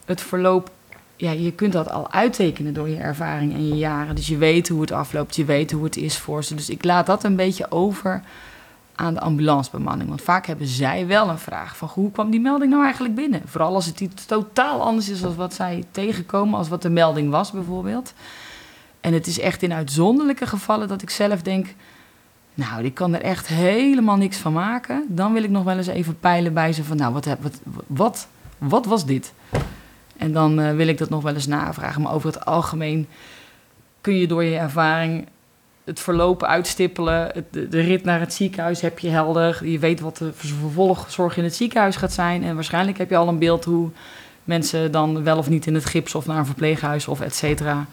[0.04, 0.70] het verloop.
[1.16, 4.14] Ja, je kunt dat al uittekenen door je ervaring en je jaren.
[4.14, 6.54] Dus je weet hoe het afloopt, je weet hoe het is voor ze.
[6.54, 8.22] Dus ik laat dat een beetje over
[8.98, 10.08] aan de ambulancebemanning.
[10.08, 13.42] Want vaak hebben zij wel een vraag van hoe kwam die melding nou eigenlijk binnen?
[13.44, 17.30] Vooral als het iets totaal anders is dan wat zij tegenkomen, als wat de melding
[17.30, 18.12] was bijvoorbeeld.
[19.00, 21.74] En het is echt in uitzonderlijke gevallen dat ik zelf denk...
[22.54, 25.04] Nou, die kan er echt helemaal niks van maken.
[25.08, 26.96] Dan wil ik nog wel eens even peilen bij ze van...
[26.96, 27.26] Nou, wat,
[27.86, 29.32] wat, wat was dit?
[30.16, 32.02] En dan eh, wil ik dat nog wel eens navragen.
[32.02, 33.08] Maar over het algemeen
[34.00, 35.26] kun je door je ervaring
[35.88, 37.30] het verlopen uitstippelen.
[37.34, 39.66] Het, de, de rit naar het ziekenhuis heb je helder.
[39.68, 42.44] Je weet wat de vervolgzorg in het ziekenhuis gaat zijn.
[42.44, 43.90] En waarschijnlijk heb je al een beeld hoe
[44.44, 46.14] mensen dan wel of niet in het gips...
[46.14, 47.86] of naar een verpleeghuis of et cetera.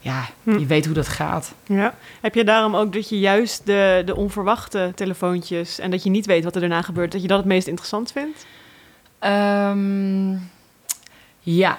[0.00, 0.58] Ja, Hm.
[0.58, 1.52] je weet hoe dat gaat.
[1.66, 1.94] Ja.
[2.20, 6.26] Heb je daarom ook dat je juist de, de onverwachte telefoontjes en dat je niet
[6.26, 8.46] weet wat er daarna gebeurt, dat je dat het meest interessant vindt?
[9.18, 10.30] Ehm,
[11.40, 11.78] ja.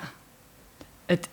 [1.06, 1.28] Het,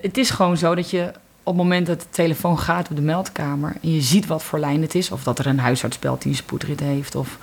[0.00, 3.02] het is gewoon zo dat je op het moment dat de telefoon gaat op de
[3.02, 3.76] meldkamer...
[3.82, 5.10] en je ziet wat voor lijn het is...
[5.10, 7.14] of dat er een huisarts belt die een spoedrit heeft...
[7.14, 7.38] of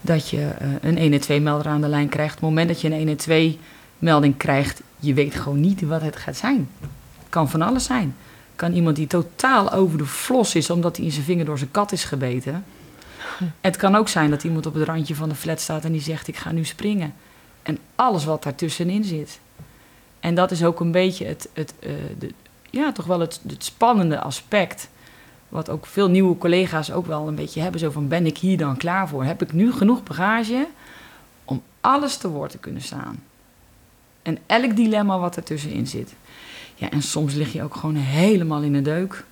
[0.00, 2.34] dat je eh, een 112-melder aan de lijn krijgt.
[2.34, 3.58] Op het moment dat je een
[3.98, 6.68] melding krijgt, je weet gewoon niet wat het gaat zijn.
[6.80, 8.16] Het kan van alles zijn.
[8.56, 11.70] Kan iemand die totaal over de flos is omdat hij in zijn vinger door zijn
[11.70, 12.64] kat is gebeten.
[13.60, 16.00] Het kan ook zijn dat iemand op het randje van de flat staat en die
[16.00, 17.14] zegt: Ik ga nu springen.
[17.62, 19.38] En alles wat daartussenin zit.
[20.20, 22.30] En dat is ook een beetje het, het, eh, de,
[22.74, 24.88] ja, toch wel het, het spannende aspect.
[25.48, 27.80] Wat ook veel nieuwe collega's ook wel een beetje hebben.
[27.80, 29.24] Zo van, ben ik hier dan klaar voor?
[29.24, 30.66] Heb ik nu genoeg bagage
[31.44, 33.22] om alles te woord te kunnen staan?
[34.22, 36.14] En elk dilemma wat ertussenin zit.
[36.74, 39.24] Ja, en soms lig je ook gewoon helemaal in de deuk.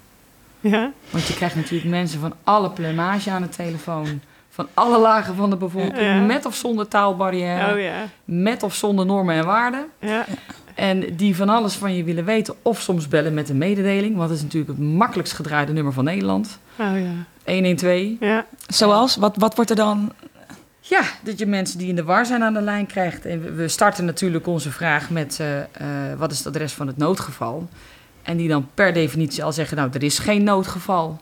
[0.61, 0.93] Ja?
[1.11, 4.21] Want je krijgt natuurlijk mensen van alle plumage aan de telefoon.
[4.51, 6.01] Van alle lagen van de bevolking.
[6.01, 6.21] Ja.
[6.21, 7.73] Met of zonder taalbarrière.
[7.73, 8.09] Oh ja.
[8.25, 9.87] Met of zonder normen en waarden.
[9.99, 10.27] Ja.
[10.75, 12.55] En die van alles van je willen weten.
[12.63, 14.17] Of soms bellen met een mededeling.
[14.17, 16.59] Want dat is natuurlijk het makkelijkst gedraaide nummer van Nederland.
[16.79, 16.87] Oh
[17.47, 17.53] ja.
[17.53, 18.11] 112.
[18.21, 18.47] Ja.
[18.67, 19.17] Zoals?
[19.17, 20.13] Wat, wat wordt er dan?
[20.81, 23.25] Ja, dat je mensen die in de war zijn aan de lijn krijgt.
[23.27, 25.67] En we- starten natuurlijk onze vraag met eh, eh,
[26.19, 27.69] wat is het adres van het noodgeval.
[28.23, 31.21] En die dan per definitie al zeggen, nou, er is geen noodgeval.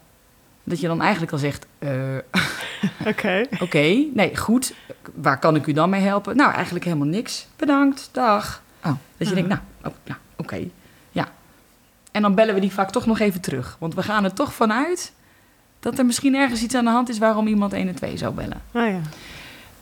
[0.64, 1.90] Dat je dan eigenlijk al zegt, eh,
[3.06, 3.42] Oké.
[3.60, 4.74] oké, nee, goed.
[5.14, 6.36] Waar kan ik u dan mee helpen?
[6.36, 7.46] Nou, eigenlijk helemaal niks.
[7.56, 8.62] Bedankt, dag.
[8.84, 8.92] Oh.
[9.16, 10.68] Dat je denkt, nou, oh, nou oké,
[11.10, 11.28] ja.
[12.12, 13.76] En dan bellen we die vaak toch nog even terug.
[13.78, 15.12] Want we gaan er toch vanuit
[15.80, 17.18] dat er misschien ergens iets aan de hand is...
[17.18, 18.60] waarom iemand 1 en 2 zou bellen.
[18.72, 19.00] Oh ja.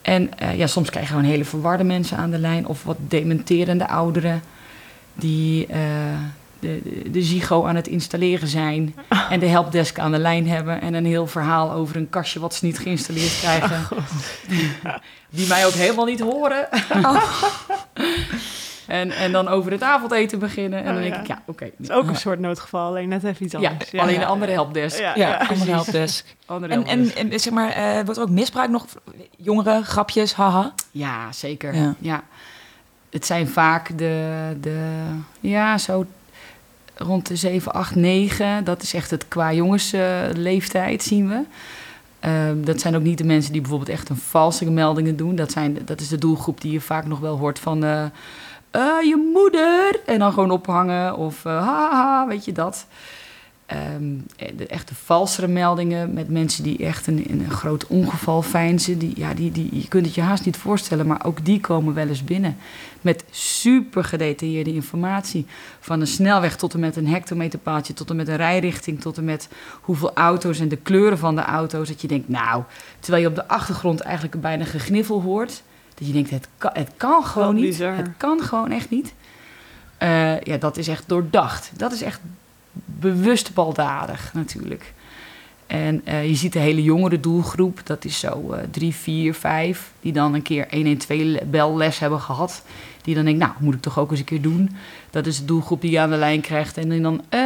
[0.01, 2.65] En eh, ja, soms krijg je gewoon hele verwarde mensen aan de lijn...
[2.65, 4.41] of wat dementerende ouderen
[5.13, 5.79] die eh,
[6.59, 8.95] de, de, de Zigo aan het installeren zijn...
[9.29, 10.81] en de helpdesk aan de lijn hebben...
[10.81, 13.87] en een heel verhaal over een kastje wat ze niet geïnstalleerd krijgen...
[15.29, 16.67] die mij ook helemaal niet horen.
[18.89, 20.79] en, en dan over het avondeten beginnen.
[20.79, 21.19] En dan Oh, denk ja.
[21.21, 21.63] ik, ja, oké.
[21.63, 23.93] Het is ook een soort noodgeval, alleen net even iets ja, anders.
[23.95, 24.21] alleen ja.
[24.21, 24.99] een andere helpdesk.
[24.99, 25.37] Ja, Ja, ja.
[25.47, 26.25] andere helpdesk.
[26.45, 27.17] Andere En, helpdesk.
[27.17, 28.85] en, en zeg maar, eh, wordt er ook misbruik nog?
[29.37, 30.73] Jongeren, grapjes, haha.
[30.91, 31.75] Ja, zeker.
[31.75, 31.95] Ja.
[31.99, 32.23] Ja.
[33.09, 35.01] Het zijn vaak de, de,
[35.39, 36.05] ja, zo
[36.95, 38.63] rond de 7, 8, 9.
[38.63, 41.41] Dat is echt het qua jongensleeftijd, zien we.
[42.19, 45.35] Ehm, dat zijn ook niet de mensen die bijvoorbeeld echt een valse meldingen doen.
[45.35, 47.83] Dat, zijn, dat is de doelgroep die je vaak nog wel hoort van...
[47.83, 48.03] eh,
[48.71, 49.99] eh, je moeder!
[50.05, 52.87] En dan gewoon ophangen of eh, haha, weet je dat.
[53.69, 54.17] Ehm,
[54.55, 58.97] de echte valsere meldingen met mensen die echt een, een groot ongeval feinzen.
[58.97, 61.93] Die, ja, die, die, je kunt het je haast niet voorstellen, maar ook die komen
[61.93, 62.57] wel eens binnen.
[63.01, 65.45] Met super gedetailleerde informatie.
[65.79, 69.25] Van een snelweg tot en met een hectometerpaaltje, tot en met een rijrichting, tot en
[69.25, 69.49] met
[69.81, 71.87] hoeveel auto's en de kleuren van de auto's.
[71.87, 72.63] Dat je denkt, nou,
[72.99, 75.63] terwijl je op de achtergrond eigenlijk bijna gegniffel hoort.
[75.99, 77.65] Dat je denkt, het kan, het kan gewoon niet.
[77.65, 77.95] bizar.
[77.95, 79.13] Het kan gewoon echt niet.
[79.97, 81.71] Eh, ja, dat is echt doordacht.
[81.75, 82.19] Dat is echt
[82.85, 84.93] bewust baldadig natuurlijk.
[85.69, 89.91] En eh, je ziet de hele jongere doelgroep, dat is zo eh, drie, vier, vijf,
[89.99, 92.63] die dan een keer 112 belles hebben gehad.
[93.01, 94.69] Die dan denkt, nou, moet ik toch ook eens een keer doen.
[95.09, 96.77] Dat is de doelgroep die je aan de lijn krijgt.
[96.77, 97.39] En die dan, eh,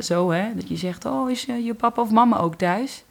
[0.00, 3.04] zo hè, dat je zegt, oh, is je papa of mama ook thuis?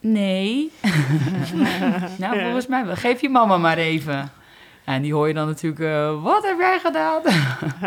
[0.00, 0.70] Nee.
[2.18, 2.96] nou, volgens mij wel.
[2.96, 4.32] Geef je mama maar even.
[4.84, 7.22] En die hoor je dan natuurlijk, eh, wat heb jij gedaan?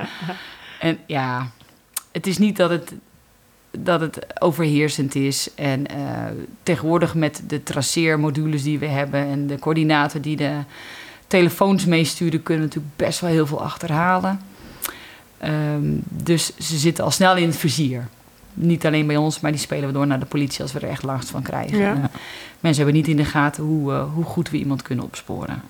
[0.79, 1.47] en ja,
[2.11, 2.93] het is niet dat het,
[3.71, 5.53] dat het overheersend is.
[5.55, 5.97] En eh,
[6.63, 10.57] tegenwoordig met de traceermodules die we hebben en de coördinaten die de
[11.27, 14.41] telefoons meesturen, kunnen we natuurlijk best wel heel veel achterhalen.
[15.37, 18.07] Ehm, dus ze zitten al snel in het vizier.
[18.53, 20.89] Niet alleen bij ons, maar die spelen we door naar de politie als we er
[20.89, 21.77] echt last van krijgen.
[21.77, 22.09] Ja.
[22.59, 25.61] Mensen hebben niet in de gaten hoe, eh, hoe goed we iemand kunnen opsporen.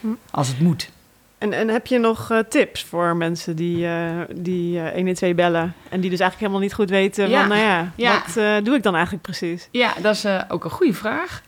[0.00, 0.06] Hm.
[0.30, 0.90] Als het moet.
[1.38, 5.74] En, en heb je nog eh, tips voor mensen die, eh die eh 112 bellen
[5.88, 7.40] en die dus eigenlijk helemaal niet goed weten Ja.
[7.40, 8.22] van, nou ja, Ja.
[8.34, 9.68] wat doe ik dan eigenlijk precies?
[9.70, 11.42] Ja, dat is ook een goede vraag.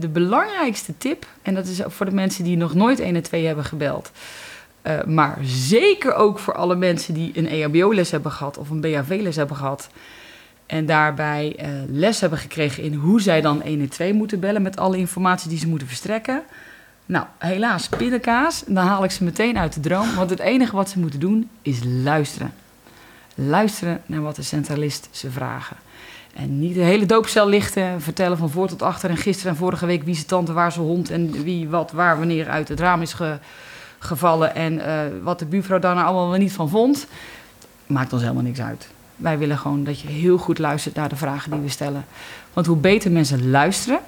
[0.00, 3.64] De belangrijkste tip, en dat is ook voor de mensen die nog nooit 112 hebben
[3.64, 4.10] gebeld.
[5.06, 9.56] maar zeker ook voor alle mensen die een EHBO-les hebben gehad of een BHV-les hebben
[9.56, 9.88] gehad.
[10.68, 14.96] En daarbij eh, les hebben gekregen in hoe zij dan 112 moeten bellen met alle
[14.96, 16.42] informatie die ze moeten verstrekken.
[17.06, 18.62] Nou, helaas, pindakaas.
[18.66, 20.14] Dan haal ik ze meteen uit de droom.
[20.14, 22.52] Want het enige wat ze moeten doen is luisteren.
[23.34, 25.76] Luisteren naar wat de centralist ze vragen.
[26.34, 29.86] En niet de hele doopcel lichten, vertellen van voor tot achter en gisteren en vorige
[29.86, 33.02] week wie zijn tante, waar zijn hond en wie wat, waar, wanneer uit het raam
[33.02, 33.38] is ge-
[33.98, 37.06] gevallen en eh, wat de buurvrouw daar nou allemaal niet van vond.
[37.86, 38.88] Maakt ons helemaal niks uit.
[39.18, 42.06] Wij willen gewoon dat je heel goed luistert naar de vragen die we stellen.
[42.52, 44.00] Want hoe beter mensen luisteren,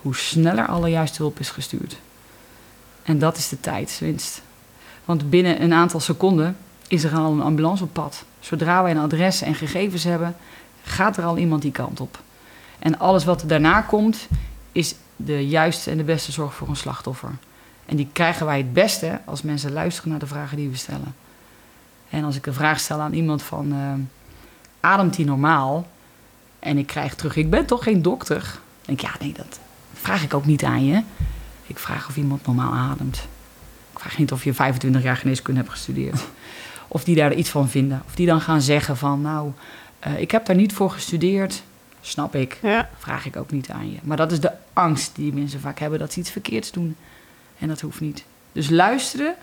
[0.00, 1.96] hoe sneller alle juiste hulp is gestuurd.
[3.02, 4.42] En dat is de tijdswinst.
[5.04, 6.56] Want binnen een aantal seconden
[6.88, 8.24] is er al een ambulance op pad.
[8.40, 10.36] Zodra wij een adres en gegevens hebben,
[10.84, 12.20] gaat er al iemand die kant op.
[12.78, 14.28] En alles wat er daarna komt,
[14.72, 17.30] is de juiste en de beste zorg voor een slachtoffer.
[17.86, 21.14] En die krijgen wij het beste als mensen luisteren naar de vragen die we stellen.
[22.10, 23.72] En als ik een vraag stel aan iemand van...
[23.72, 24.19] eh,
[24.80, 25.88] ademt hij normaal?
[26.58, 28.40] En ik krijg terug, ik ben toch geen dokter?
[28.40, 29.60] Dan denk ik, ja, nee, dat
[29.92, 31.02] vraag ik ook niet aan je.
[31.66, 33.16] Ik vraag of iemand normaal ademt.
[33.92, 36.20] Ik vraag niet of je 25 jaar geneeskunde hebt gestudeerd.
[36.92, 38.02] Of die daar iets van vinden.
[38.06, 39.52] Of die dan gaan zeggen van, nou,
[39.98, 41.62] eh, ik heb daar niet voor gestudeerd.
[42.00, 42.58] Snap ik.
[42.62, 42.90] Ja.
[42.98, 43.98] Vraag ik ook niet aan je.
[44.02, 46.96] Maar dat is de angst die mensen vaak hebben, dat ze iets verkeerds doen.
[47.58, 48.24] En dat hoeft niet.
[48.52, 49.34] Dus luisteren,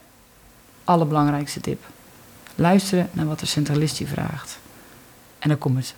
[0.84, 1.86] allerbelangrijkste tip.
[2.56, 4.60] Luisteren naar wat de centralist je vraagt.
[5.48, 5.96] En dan komt het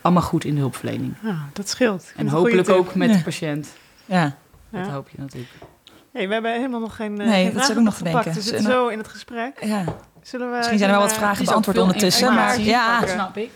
[0.00, 1.14] allemaal goed in de hulpverlening.
[1.22, 2.02] Ja, dat scheelt.
[2.02, 3.16] Ik En hopelijk ook met Ja.
[3.16, 3.68] de patiënt.
[4.04, 4.36] Ja,
[4.70, 4.92] Dat Ja.
[4.92, 5.52] hoop je natuurlijk.
[6.12, 8.24] Hey, we hebben helemaal nog geen, eh Nee, geen dat vragen ook nog te gepakt.
[8.24, 8.42] denken.
[8.42, 9.64] We zitten zo in het gesprek.
[9.64, 9.84] ja.
[10.22, 12.34] Zullen we Misschien zijn er wel wat een, vragen eh, beantwoord ondertussen.
[12.34, 13.14] Maar ja, pakken.
[13.14, 13.50] snap ik.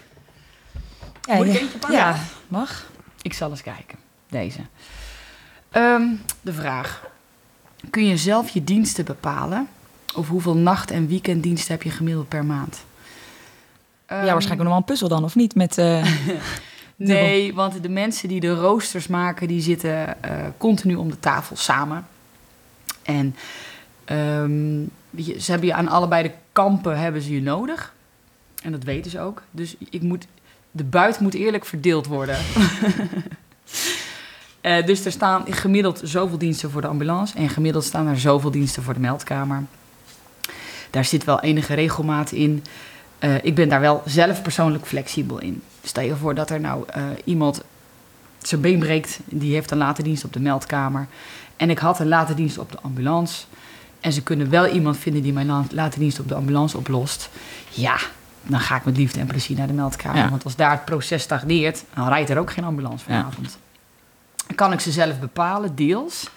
[1.23, 1.59] ja, Moet ik ja.
[1.61, 1.99] eentje pakken?
[1.99, 2.17] ja,
[2.49, 2.87] mag.
[3.23, 3.99] Ik zal eens kijken.
[4.29, 4.61] Deze.
[5.71, 6.03] Ehm,
[6.41, 7.03] de vraag.
[7.91, 9.69] Kun je zelf je diensten bepalen?
[10.15, 12.85] Of hoeveel nacht- en weekenddiensten heb je gemiddeld per maand?
[14.09, 15.55] Ja, waarschijnlijk nog wel een puzzel dan, of niet?
[15.55, 16.07] Met, eh,
[16.97, 21.57] Nee, want de mensen die de roosters maken, die zitten eh, continu om de tafel
[21.57, 22.07] samen.
[23.03, 23.37] En
[24.05, 27.95] ehm, je, ze hebben je aan allebei de kampen hebben ze je nodig.
[28.63, 29.43] En dat weten ze ook.
[29.51, 30.27] Dus ik moet,
[30.71, 32.39] de buit moet eerlijk verdeeld worden.
[34.61, 38.51] Eh, dus er staan gemiddeld zoveel diensten voor de ambulance en gemiddeld staan er zoveel
[38.51, 39.65] diensten voor de meldkamer.
[40.91, 42.65] Daar zit wel enige regelmaat in.
[43.19, 45.63] Eh, ik ben daar wel zelf persoonlijk flexibel in.
[45.83, 47.63] Stel je voor dat er nou eh, iemand
[48.39, 51.07] zijn been breekt, die heeft een late dienst op de meldkamer.
[51.57, 53.45] En ik had een late dienst op de ambulance.
[54.01, 57.29] En ze kunnen wel iemand vinden die mijn la- late dienst op de ambulance oplost.
[57.71, 57.97] Ja,
[58.43, 60.19] dan ga ik met liefde en plezier naar de meldkamer.
[60.23, 60.29] Ja.
[60.31, 63.17] Want als daar het proces stagneert, dan rijdt er ook geen ambulance Ja.
[63.19, 63.59] vanavond.
[64.47, 66.29] Dan kan ik ze zelf bepalen, deels.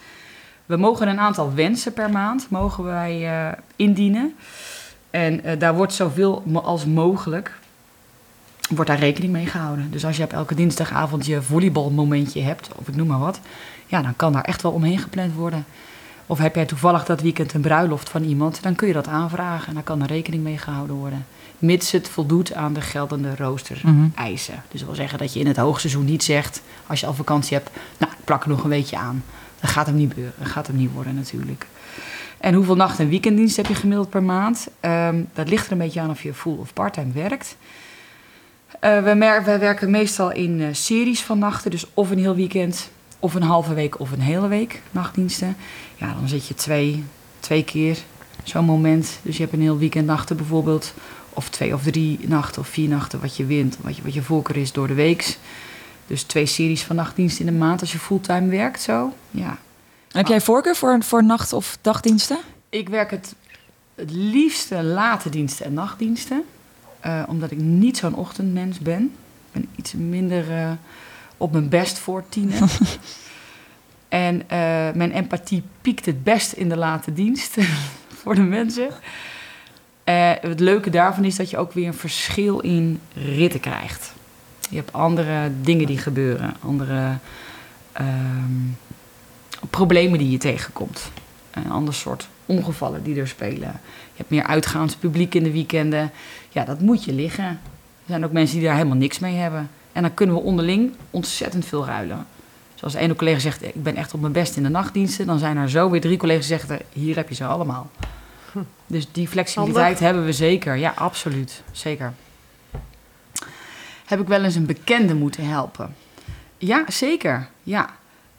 [0.66, 4.36] We mogen een aantal wensen per maand mogen wij eh, indienen.
[5.10, 7.60] En eh, daar wordt zoveel als mogelijk
[8.70, 9.92] wordt daar rekening mee gehouden.
[9.92, 13.40] Dus als je op elke dinsdagavond je volleybalmomentje hebt, of ik noem maar wat,
[13.88, 15.66] ja, dan kan daar echt wel omheen gepland worden.
[16.26, 19.68] Of heb jij toevallig dat weekend een bruiloft van iemand, dan kun je dat aanvragen
[19.68, 21.26] en dan kan er rekening mee gehouden worden.
[21.60, 24.54] Mits het voldoet aan de geldende rooster-eisen.
[24.54, 24.64] Mhm.
[24.72, 27.58] Dus dat wil zeggen dat je in het hoogseizoen niet zegt, als je al vakantie
[27.58, 29.24] hebt, nou, ik plak er nog een weekje aan.
[29.60, 31.68] Dat gaat hem niet, beuren, dat gaat hem niet worden natuurlijk.
[32.40, 34.68] En hoeveel nacht- en weekenddienst heb je gemiddeld per maand?
[34.80, 37.56] Ehm, dat ligt er een beetje aan of je full of parttime werkt.
[38.80, 42.90] Eh, we, wij werken meestal in eh, series van nachten, dus of een heel weekend,
[43.20, 45.56] of een halve week of een hele week nachtdiensten.
[45.96, 47.04] Ja, dan zit je twee,
[47.40, 47.98] twee keer
[48.44, 49.20] zo'n moment.
[49.22, 50.94] Dus je hebt een heel weekend nachten bijvoorbeeld,
[51.30, 54.58] of twee of drie nachten of vier nachten wat je wint, wat je, wat voorkeur
[54.58, 55.38] is door de weeks.
[56.08, 59.14] Dus twee series van nachtdiensten in de maand als je fulltime werkt zo.
[59.32, 59.58] Ja,
[60.12, 62.38] Heb jij voorkeur voor, voor nacht- of dagdiensten?
[62.70, 63.36] ik werk het,
[63.96, 66.44] het liefste late diensten en nachtdiensten.
[67.00, 69.04] eh, omdat ik niet zo'n ochtendmens ben.
[69.04, 70.72] Ik ben iets minder eh,
[71.38, 72.70] op mijn best voor tienen.
[74.10, 74.58] en eh,
[74.94, 77.58] mijn empathie piekt het best in de late dienst
[78.22, 78.90] voor de mensen.
[80.42, 84.14] Het leuke daarvan is dat je ook weer een verschil in ritten krijgt.
[84.70, 87.18] Je hebt andere dingen die gebeuren, andere
[87.92, 88.52] ehm,
[89.70, 91.12] problemen die je tegenkomt.
[91.52, 93.82] Een ander soort ongevallen die er spelen.
[93.90, 96.12] Je hebt meer uitgaans publiek in de weekenden.
[96.50, 97.46] Ja, dat moet je liggen.
[97.46, 97.60] Er
[98.08, 99.70] zijn ook mensen die daar helemaal niks mee hebben.
[99.92, 102.28] En dan kunnen we onderling ontzettend veel ruilen.
[102.76, 105.26] Zoals ene collega zegt, ik ben echt op mijn best in de nachtdiensten.
[105.26, 107.90] Dan zijn er zo weer drie collega's die zeggen, hier heb je ze allemaal.
[108.88, 110.00] Dus die flexibiliteit Handig.
[110.00, 110.76] hebben we zeker.
[110.76, 111.64] Ja, absoluut.
[111.72, 112.14] Zeker.
[114.06, 115.96] Heb ik wel eens een bekende moeten helpen?
[116.58, 117.50] Ja, zeker.
[117.64, 117.90] Ja.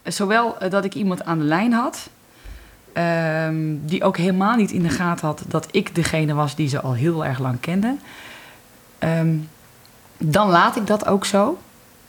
[0.05, 2.11] Zowel eh, dat ik iemand aan de lijn had,
[2.93, 6.81] ehm, die ook helemaal niet in de gaten had dat ik degene was die ze
[6.81, 7.97] al heel erg lang kende.
[8.99, 9.37] Ehm,
[10.19, 11.59] dan laat ik dat ook zo.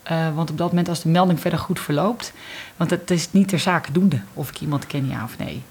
[0.04, 2.34] Eh, want op dat moment, als de melding verder goed verloopt,
[2.78, 5.64] want het is niet ter zake doende of ik iemand ken, ja of nee.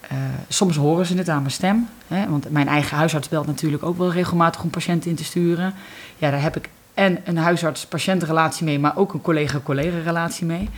[0.00, 0.16] Eh,
[0.48, 1.88] soms horen ze het aan mijn stem.
[2.06, 5.74] Hè, want mijn eigen huisarts belt natuurlijk ook wel regelmatig om patiënten in te sturen.
[6.16, 10.68] Ja, daar heb ik en een huisarts-patiëntenrelatie mee, maar ook een collega-collega-relatie mee.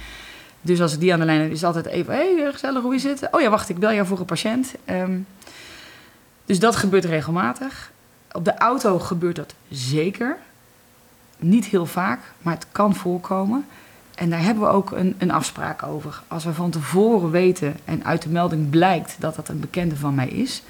[0.63, 2.15] Dus als ik die aan de lijn heb, is het altijd even...
[2.15, 3.29] hé, hey, gezellig, hoe is het?
[3.31, 4.75] Oh ja, wacht, ik bel jou voor een patiënt.
[4.85, 5.19] Ehm,
[6.45, 7.91] dus dat gebeurt regelmatig.
[8.33, 10.37] Op de auto gebeurt dat zeker.
[11.39, 13.67] Niet heel vaak, maar het kan voorkomen.
[14.15, 16.23] En daar hebben we ook een, een afspraak over.
[16.29, 20.15] Als we van tevoren weten en uit de melding blijkt dat dat een bekende van
[20.15, 20.63] mij is...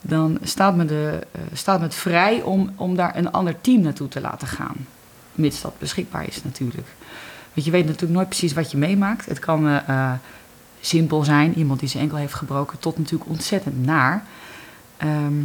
[0.00, 3.80] dan staat me, de, eh, staat me het vrij om, om daar een ander team
[3.80, 4.76] naartoe te laten gaan.
[5.32, 6.88] Mits dat beschikbaar is natuurlijk.
[7.60, 9.26] Want je weet natuurlijk nooit precies wat je meemaakt.
[9.26, 10.12] Het kan eh, eh,
[10.80, 14.24] simpel zijn, iemand die zijn enkel heeft gebroken, tot natuurlijk ontzettend naar.
[14.96, 15.42] Ehm,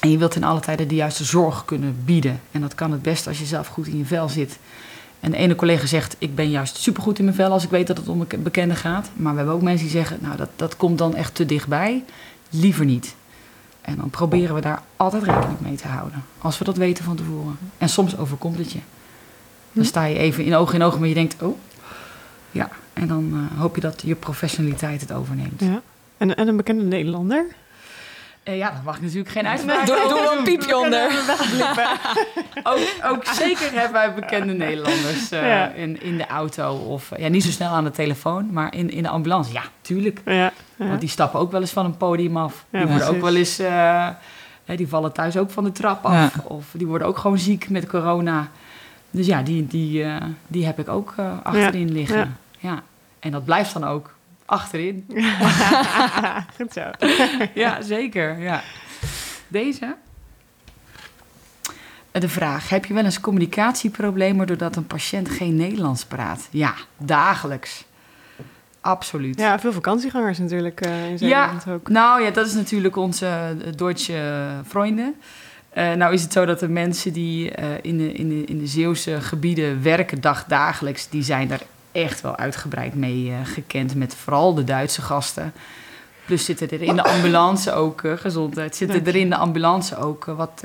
[0.00, 2.40] en je wilt in alle tijden de juiste zorg kunnen bieden.
[2.50, 4.58] En dat kan het best als je zelf goed in je vel zit.
[5.20, 7.86] En de ene collega zegt, ik ben juist supergoed in mijn vel als ik weet
[7.86, 9.10] dat het om een bekende gaat.
[9.16, 12.04] Maar we hebben ook mensen die zeggen, nou dat, dat komt dan echt te dichtbij.
[12.50, 13.14] Liever niet.
[13.80, 16.24] En dan proberen we daar altijd rekening mee te houden.
[16.38, 17.58] Als we dat weten van tevoren.
[17.78, 18.80] En soms overkomt het je.
[19.74, 21.58] Dan sta je even in oog in oog, maar je denkt, oh,
[22.50, 22.68] ja.
[22.92, 25.60] En dan uh, hoop je dat je professionaliteit het overneemt.
[25.60, 25.80] Ja.
[26.16, 27.46] En, en een bekende Nederlander?
[28.48, 31.10] Uh, ja, dat mag ik natuurlijk geen uitspraak Doe, doe er een piepje onder.
[32.72, 35.68] ook, ook zeker hebben wij bekende Nederlanders uh, ja.
[35.68, 36.74] in, in de auto.
[36.74, 39.52] Of ja, niet zo snel aan de telefoon, maar in, in de ambulance.
[39.52, 40.20] Ja, tuurlijk.
[40.24, 42.64] Ja, Want die stappen ook wel eens van een podium af.
[42.70, 43.60] Die worden ook wel eens...
[43.60, 44.08] Uh,
[44.64, 46.36] die vallen thuis ook van de trap af.
[46.44, 48.48] Of die worden ook gewoon ziek met corona.
[49.14, 50.06] Dus ja, die, die,
[50.46, 52.36] die heb ik ook achterin liggen.
[52.58, 52.82] Ja.
[53.18, 55.06] En dat blijft dan ook achterin.
[56.56, 56.90] Goed zo.
[57.64, 58.38] ja, zeker.
[58.38, 58.62] Ja.
[59.48, 59.96] Deze.
[62.10, 66.48] De vraag: heb je wel eens communicatieproblemen doordat een patiënt geen Nederlands praat?
[66.50, 67.84] Ja, dagelijks.
[68.80, 69.38] Absoluut.
[69.38, 71.88] Ja, veel vakantiegangers natuurlijk uh, in Zeeland ja, ook.
[71.88, 75.14] Nou ja, dat is natuurlijk onze Duitse vrienden.
[75.74, 78.58] Uh, nou is het zo dat de mensen die uh, in, de, in, de, in
[78.58, 81.08] de Zeeuwse gebieden werken dagdagelijks...
[81.08, 85.52] die zijn daar echt wel uitgebreid mee uh, gekend met vooral de Duitse gasten.
[86.26, 90.64] Plus zitten er in de ambulance ook, gezondheid, zitten er in de ambulance ook wat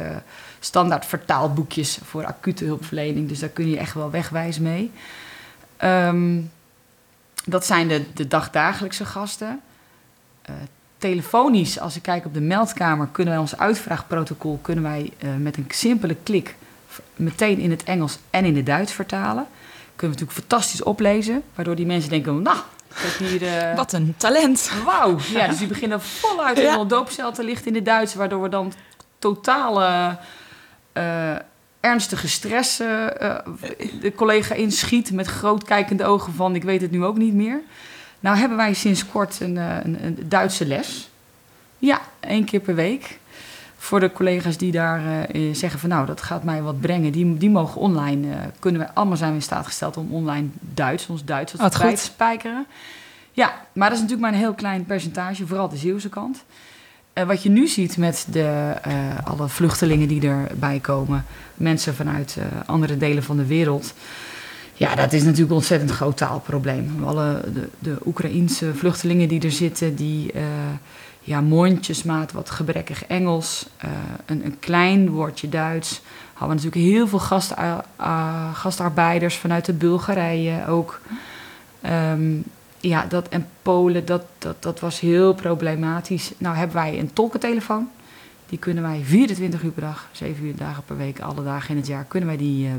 [0.60, 3.28] standaard vertaalboekjes voor acute hulpverlening.
[3.28, 4.92] Dus daar kun je echt wel wegwijs mee.
[5.84, 6.52] Um,
[7.46, 9.62] dat zijn de, de dagdagelijkse gasten.
[11.00, 15.66] Telefonisch, als ik kijk op de meldkamer, kunnen wij ons uitvraagprotocol kunnen wij, met een
[15.68, 16.56] simpele klik
[17.16, 19.48] meteen in het Engels en in het Duits vertalen
[20.00, 21.44] kunnen we natuurlijk fantastisch oplezen.
[21.56, 22.58] Waardoor die mensen denken, nou,
[23.18, 23.42] hier...
[23.42, 24.72] Uh, Wat een talent.
[24.86, 25.18] Wauw.
[25.34, 26.78] Ja, dus die beginnen voluit in ja.
[26.78, 28.16] een doopcel te lichten in het Duits.
[28.16, 28.74] Waardoor we dan
[29.20, 30.18] totale
[30.94, 31.36] uh,
[31.80, 32.88] ernstige stress uh,
[34.02, 35.12] de collega inschiet.
[35.12, 37.62] Met groot kijkende ogen van, ik weet het nu ook niet meer.
[38.20, 41.10] Nou hebben wij sinds kort een, een, een Duitse les.
[41.78, 43.20] Ja, één keer per week
[43.82, 45.02] voor de collega's die daar
[45.36, 48.82] uh, zeggen van nou, dat gaat mij wat brengen, die, die mogen online, uh, kunnen
[48.82, 52.02] we allemaal zijn we in staat gesteld om online Duits, ons Duits wat bij te
[52.02, 52.66] spijkeren.
[53.32, 56.44] Ja, maar dat is natuurlijk maar een heel klein percentage, vooral de Zeeuwse kant.
[57.14, 58.74] Uh, wat je nu ziet met de,
[59.24, 63.94] alle vluchtelingen die erbij komen, mensen vanuit andere delen van de wereld.
[64.80, 67.04] Ja, dat is natuurlijk een ontzettend groot taalprobleem.
[67.04, 70.32] Alle de, de Oekraïense vluchtelingen die er zitten, die
[71.30, 73.92] ja, mondjesmaat, wat gebrekkig Engels, uh,
[74.26, 76.02] een, een, klein woordje Duits.
[76.34, 77.54] Hadden we natuurlijk heel veel gast,
[78.00, 81.02] uh, gastarbeiders vanuit de Bulgarije ook.
[82.12, 82.44] Um,
[82.80, 86.32] ja, dat en Polen, dat, dat, dat was heel problematisch.
[86.38, 87.90] Nou hebben wij een tolkentelefoon.
[88.50, 91.78] Die kunnen wij 24 uur per dag, 7 uur dagen per week, alle dagen in
[91.78, 92.70] het jaar, kunnen wij die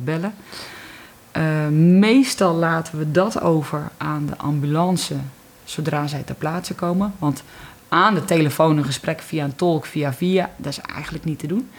[1.33, 1.99] bellen.
[1.99, 5.17] meestal laten we dat over aan de ambulance
[5.65, 7.13] zodra zij ter plaatse komen.
[7.19, 7.43] Want
[7.89, 10.51] aan de telefoon een gesprek via een tolk, via via.
[10.57, 11.71] Dat is eigenlijk niet te doen.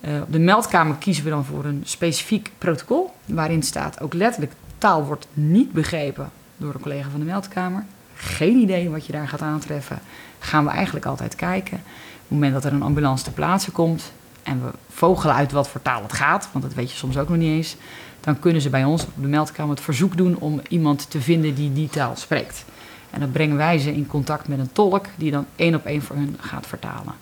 [0.00, 3.12] Uh, op de meldkamer kiezen we dan voor een specifiek protocol.
[3.24, 7.84] Waarin staat ook letterlijk: taal wordt niet begrepen door een collega van de meldkamer.
[8.14, 9.98] Geen idee wat je daar gaat aantreffen.
[10.38, 11.76] Gaan we eigenlijk altijd kijken.
[11.76, 11.82] Op
[12.20, 14.12] het moment dat er een ambulance ter plaatse komt.
[14.42, 16.48] en we vogelen uit wat voor taal het gaat.
[16.52, 17.76] want dat weet je soms ook nog niet eens.
[18.20, 21.54] Dan kunnen ze bij ons op de meldkamer het verzoek doen om iemand te vinden
[21.54, 22.64] die die taal spreekt.
[23.10, 26.02] En dan brengen wij ze in contact met een tolk die dan één op één
[26.02, 27.14] voor hun gaat vertalen.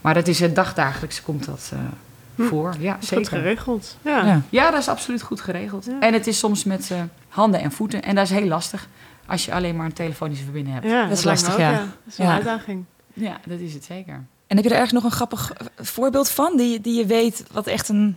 [0.00, 2.74] Maar dat is het dagdagelijks komt dat uh, voor.
[2.78, 3.26] Ja, goed zeker.
[3.26, 3.96] geregeld.
[4.02, 4.24] Ja.
[4.26, 4.42] Ja.
[4.48, 5.84] ja, dat is absoluut goed geregeld.
[5.84, 6.00] Ja.
[6.00, 8.02] En het is soms met uh, handen en voeten.
[8.02, 8.88] En dat is heel lastig
[9.26, 10.86] als je alleen maar een telefonische verbinding hebt.
[10.86, 11.78] Ja, Dat is lijkt me lastig, ook, ja.
[11.78, 12.32] Dat is een Ja.
[12.34, 12.84] uitdaging.
[13.12, 14.24] Ja, dat is het zeker.
[14.46, 16.56] En heb je er ergens nog een grappig eh, voorbeeld van?
[16.56, 18.16] Die, die je weet, wat echt een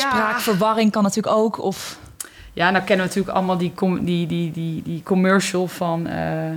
[0.00, 1.58] spraakverwarring kan natuurlijk ook.
[1.62, 1.98] Of
[2.52, 6.50] Ja, nou kennen we natuurlijk allemaal die, com- die, die, die, die commercial van, eh,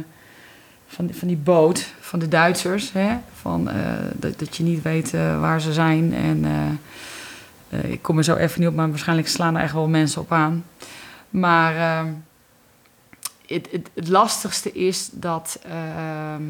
[0.87, 2.91] van, van die boot, van de Duitsers.
[2.93, 3.17] Hè?
[3.41, 3.75] Van, eh,
[4.13, 6.13] dat, dat je niet weet eh, waar ze zijn.
[6.13, 6.45] En
[7.81, 10.31] ik kom er zo even niet op, maar waarschijnlijk slaan er echt wel mensen op
[10.31, 10.65] aan.
[11.29, 12.11] Maar ehm,
[13.47, 15.59] het, het, het lastigste is dat.
[15.63, 16.43] ehm,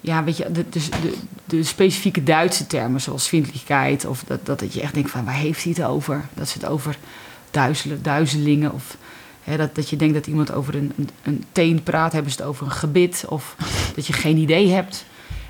[0.00, 4.58] ja, weet je, de, de, de, de specifieke Duitse termen, zoals vriendelijkheid, of dat, dat,
[4.58, 6.24] dat je echt denkt van waar heeft hij het over?
[6.34, 6.98] Dat ze het over
[7.50, 8.96] duizelen, duizelingen, of
[9.44, 12.38] hè, dat, dat je denkt dat iemand over een, een, een teen praat, hebben ze
[12.38, 13.56] het over een gebit, of
[13.96, 15.04] dat je geen idee hebt.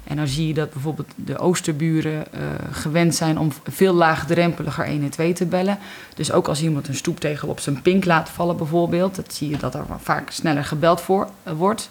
[0.05, 2.41] En dan zie je dat bijvoorbeeld de oosterburen eh,
[2.71, 5.79] gewend zijn om veel laagdrempeliger 112 te bellen.
[6.15, 9.57] Dus ook als iemand een stoeptegel op zijn pink laat vallen bijvoorbeeld, dat zie je
[9.57, 11.91] dat er vaak sneller gebeld voor, eh, wordt.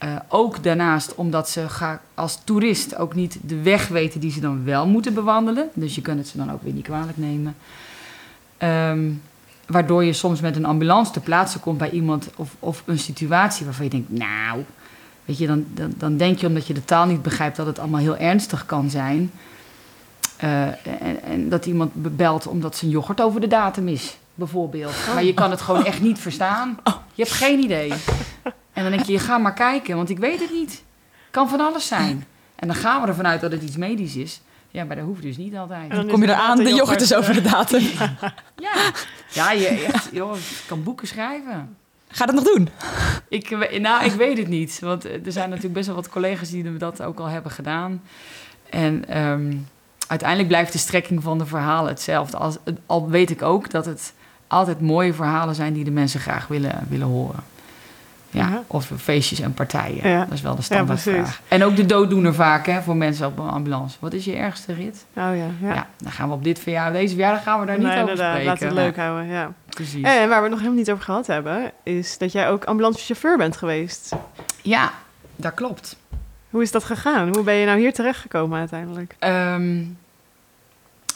[0.00, 4.40] Eh, ook daarnaast omdat ze ga, als toerist ook niet de weg weten die ze
[4.40, 5.68] dan wel moeten bewandelen.
[5.74, 7.56] Dus je kunt het ze dan ook weer niet kwalijk nemen.
[8.56, 9.10] Ehm,
[9.66, 13.64] waardoor je soms met een ambulance te plaatsen komt bij iemand of, of een situatie
[13.64, 14.64] waarvan je denkt, nou,
[15.24, 17.78] weet je, dan, dan, dan denk je omdat je de taal niet begrijpt dat het
[17.78, 19.30] allemaal heel ernstig kan zijn.
[20.36, 20.62] Eh,
[21.02, 24.94] en, en dat iemand belt omdat zijn yoghurt over de datum is, bijvoorbeeld.
[25.14, 26.78] Maar je kan het gewoon echt niet verstaan.
[27.14, 27.92] Je hebt geen idee.
[28.80, 30.84] En dan denk je, je ga maar kijken, want ik weet het niet.
[31.30, 32.24] Kan van alles zijn.
[32.56, 34.40] En dan gaan we ervan uit dat het iets medisch is.
[34.70, 35.90] Ja, maar dat hoeft dus niet altijd.
[35.90, 37.82] En dan Kom je eraan, de yoghurt is over de datum.
[38.56, 38.92] Ja,
[39.32, 41.76] ja je echt, joh, ik kan boeken schrijven.
[42.08, 42.68] Ga dat nog doen?
[43.28, 44.78] Ik, nou, ik weet het niet.
[44.80, 48.02] Want er zijn natuurlijk best wel wat collega's die dat ook al hebben gedaan.
[48.70, 49.56] En ehm,
[50.06, 52.36] uiteindelijk blijft de strekking van de verhalen hetzelfde.
[52.36, 52.56] Als,
[52.86, 54.12] al weet ik ook dat het
[54.46, 57.42] altijd mooie verhalen zijn die de mensen graag willen, willen horen.
[58.30, 58.62] Ja, Ja.
[58.66, 60.08] of feestjes en partijen.
[60.08, 60.24] Ja.
[60.24, 61.14] Dat is wel de standaardvraag.
[61.16, 61.40] precies.
[61.48, 63.96] en ook de dooddoener vaak hè, voor mensen op een ambulance.
[64.00, 65.04] Wat is je ergste rit?
[65.08, 65.74] Oh ja, ja.
[65.74, 68.44] Ja, dan gaan we op dit verjaardag, deze verjaardag gaan we daar niet over spreken.
[68.44, 69.52] Laten we het leuk houden, ja.
[69.68, 70.02] Precies.
[70.04, 73.36] En waar we het nog helemaal niet over gehad hebben, is dat jij ook ambulancechauffeur
[73.36, 74.12] bent geweest.
[74.62, 74.90] Ja,
[75.36, 75.96] dat klopt.
[76.50, 77.28] Hoe is dat gegaan?
[77.28, 79.16] Hoe ben je nou hier terechtgekomen uiteindelijk?
[79.18, 79.82] Ehm,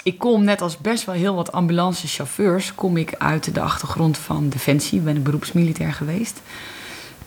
[0.02, 2.74] ik kom net als best wel heel wat ambulancechauffeurs...
[2.74, 4.98] kom ik uit de achtergrond van Defensie.
[4.98, 6.40] Ik ben een beroepsmilitair geweest.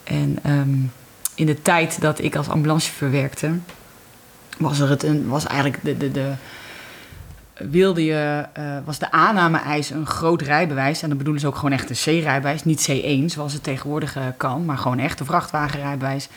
[0.07, 0.77] En ehm,
[1.35, 3.51] in de tijd dat ik als ambulancechauffeur werkte...
[4.57, 5.97] was, er het was eigenlijk de...
[5.97, 6.33] de, de
[7.57, 11.01] wilde je, eh, was de aanname-eis een groot rijbewijs.
[11.01, 12.63] En dan bedoelen ze ook gewoon echt een C-rijbewijs.
[12.63, 16.27] Niet C1, zoals het tegenwoordig eh, kan, maar gewoon echt een vrachtwagenrijbewijs.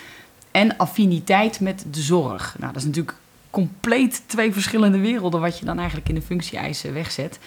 [0.50, 2.54] En affiniteit met de zorg.
[2.58, 3.16] Nou, dat is natuurlijk
[3.50, 5.40] compleet twee verschillende werelden...
[5.40, 7.38] wat je dan eigenlijk in de functie-eisen wegzet.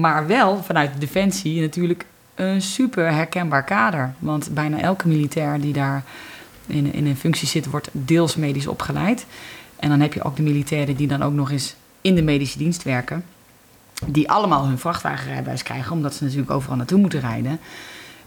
[0.00, 4.14] Maar wel vanuit Defensie natuurlijk een super herkenbaar kader.
[4.18, 6.04] Want bijna elke militair die daar
[6.66, 7.70] in, in een functie zit...
[7.70, 9.26] wordt deels medisch opgeleid.
[9.76, 12.58] En dan heb je ook de militairen die dan ook nog eens in de medische
[12.58, 13.24] dienst werken.
[14.06, 17.60] Die allemaal hun vrachtwagenrijbewijs krijgen, omdat ze natuurlijk overal naartoe moeten rijden.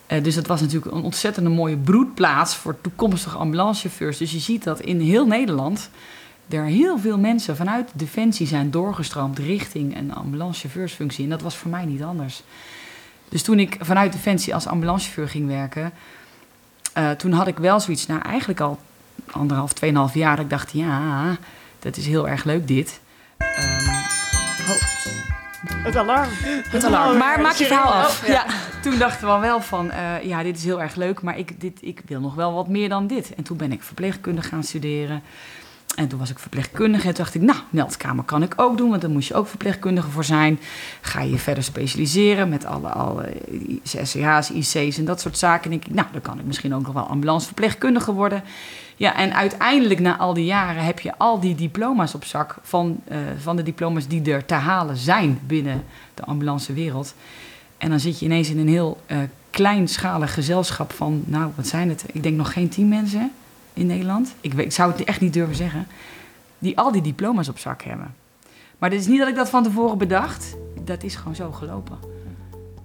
[0.07, 4.17] Eh, dus dat was natuurlijk een ontzettende mooie broedplaats voor toekomstige ambulancechauffeurs.
[4.17, 5.89] Dus je ziet dat in heel Nederland
[6.49, 11.23] er heel veel mensen vanuit Defensie zijn doorgestroomd richting een ambulancechauffeursfunctie.
[11.23, 12.43] En dat was voor mij niet anders.
[13.35, 15.91] Dus toen ik vanuit Defensie als ambulancechauffeur ging werken,
[16.93, 18.79] eh, toen had ik wel zoiets, nou eigenlijk al
[19.31, 21.35] anderhalf, tweeënhalf jaar, dat ik dacht, ja,
[21.79, 22.99] dat is heel erg leuk dit.
[23.37, 23.85] Ehm,
[25.83, 26.29] Het alarm.
[26.69, 27.11] Het alarm.
[27.11, 28.21] Oh, Maar maak je verhaal af.
[28.23, 28.45] Oh, ja.
[28.81, 31.77] Toen dachten we wel van, eh, ja, dit is heel erg leuk, maar ik, dit,
[31.81, 33.35] ik wil nog wel wat meer dan dit.
[33.35, 35.23] En toen ben ik verpleegkunde gaan studeren.
[35.95, 38.89] En toen was ik verpleegkundige en toen dacht ik, nou, meldkamer kan ik ook doen,
[38.89, 40.59] want dan moest je ook verpleegkundige voor zijn.
[41.01, 43.33] Ga je verder specialiseren met alle, alle
[43.83, 45.63] SCH's, IC's en dat soort zaken.
[45.63, 48.43] En denk ik, nou, dan kan ik misschien ook nog wel ambulanceverpleegkundige worden.
[48.95, 53.01] Ja, en uiteindelijk na al die jaren heb je al die diploma's op zak van,
[53.07, 55.83] eh, van de diploma's die er te halen zijn binnen
[56.13, 57.13] de ambulancewereld.
[57.77, 59.17] En dan zit je ineens in een heel eh,
[59.49, 62.05] kleinschalig gezelschap van, nou, wat zijn het?
[62.11, 63.31] Ik denk nog geen tien mensen
[63.75, 64.35] in Nederland.
[64.41, 65.87] Ik, weet, ik zou het echt niet durven zeggen.
[66.59, 68.15] Die al die diploma's op zak hebben.
[68.77, 70.55] Maar dit is niet dat ik dat van tevoren bedacht.
[70.81, 71.97] Dat is gewoon zo gelopen.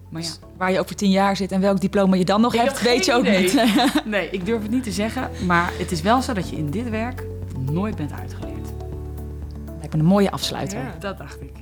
[0.09, 0.29] Maar ja.
[0.57, 2.93] Waar je over tien jaar zit en welk diploma je dan nog Ik hebt, heb
[2.93, 3.43] weet je ook idee.
[3.43, 3.65] niet.
[4.05, 5.31] Nee, ik durf het niet te zeggen.
[5.47, 7.25] Maar het is wel zo dat je in dit werk
[7.71, 8.69] nooit bent uitgeleerd.
[9.79, 10.79] Lijkt me een mooie afsluiter.
[10.79, 10.95] Ja.
[11.01, 11.53] Dat dacht ik.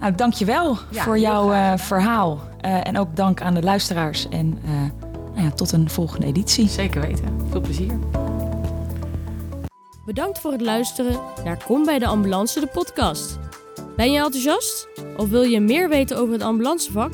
[0.00, 2.40] Nou, dankjewel Ja, voor jouw eh, verhaal.
[2.60, 4.28] Eh, en ook dank aan de luisteraars.
[4.28, 4.70] En eh,
[5.34, 6.68] nou ja, tot een volgende editie.
[6.68, 7.24] Zeker weten.
[7.50, 7.98] Veel plezier.
[10.04, 13.38] Bedankt voor het luisteren naar Kom bij de Ambulance, de podcast.
[13.96, 14.88] Ben je enthousiast?
[15.16, 17.12] Of wil je meer weten over het ambulancevak?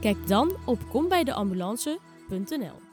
[0.00, 2.87] Kijk dan op kombijdeambulance.nl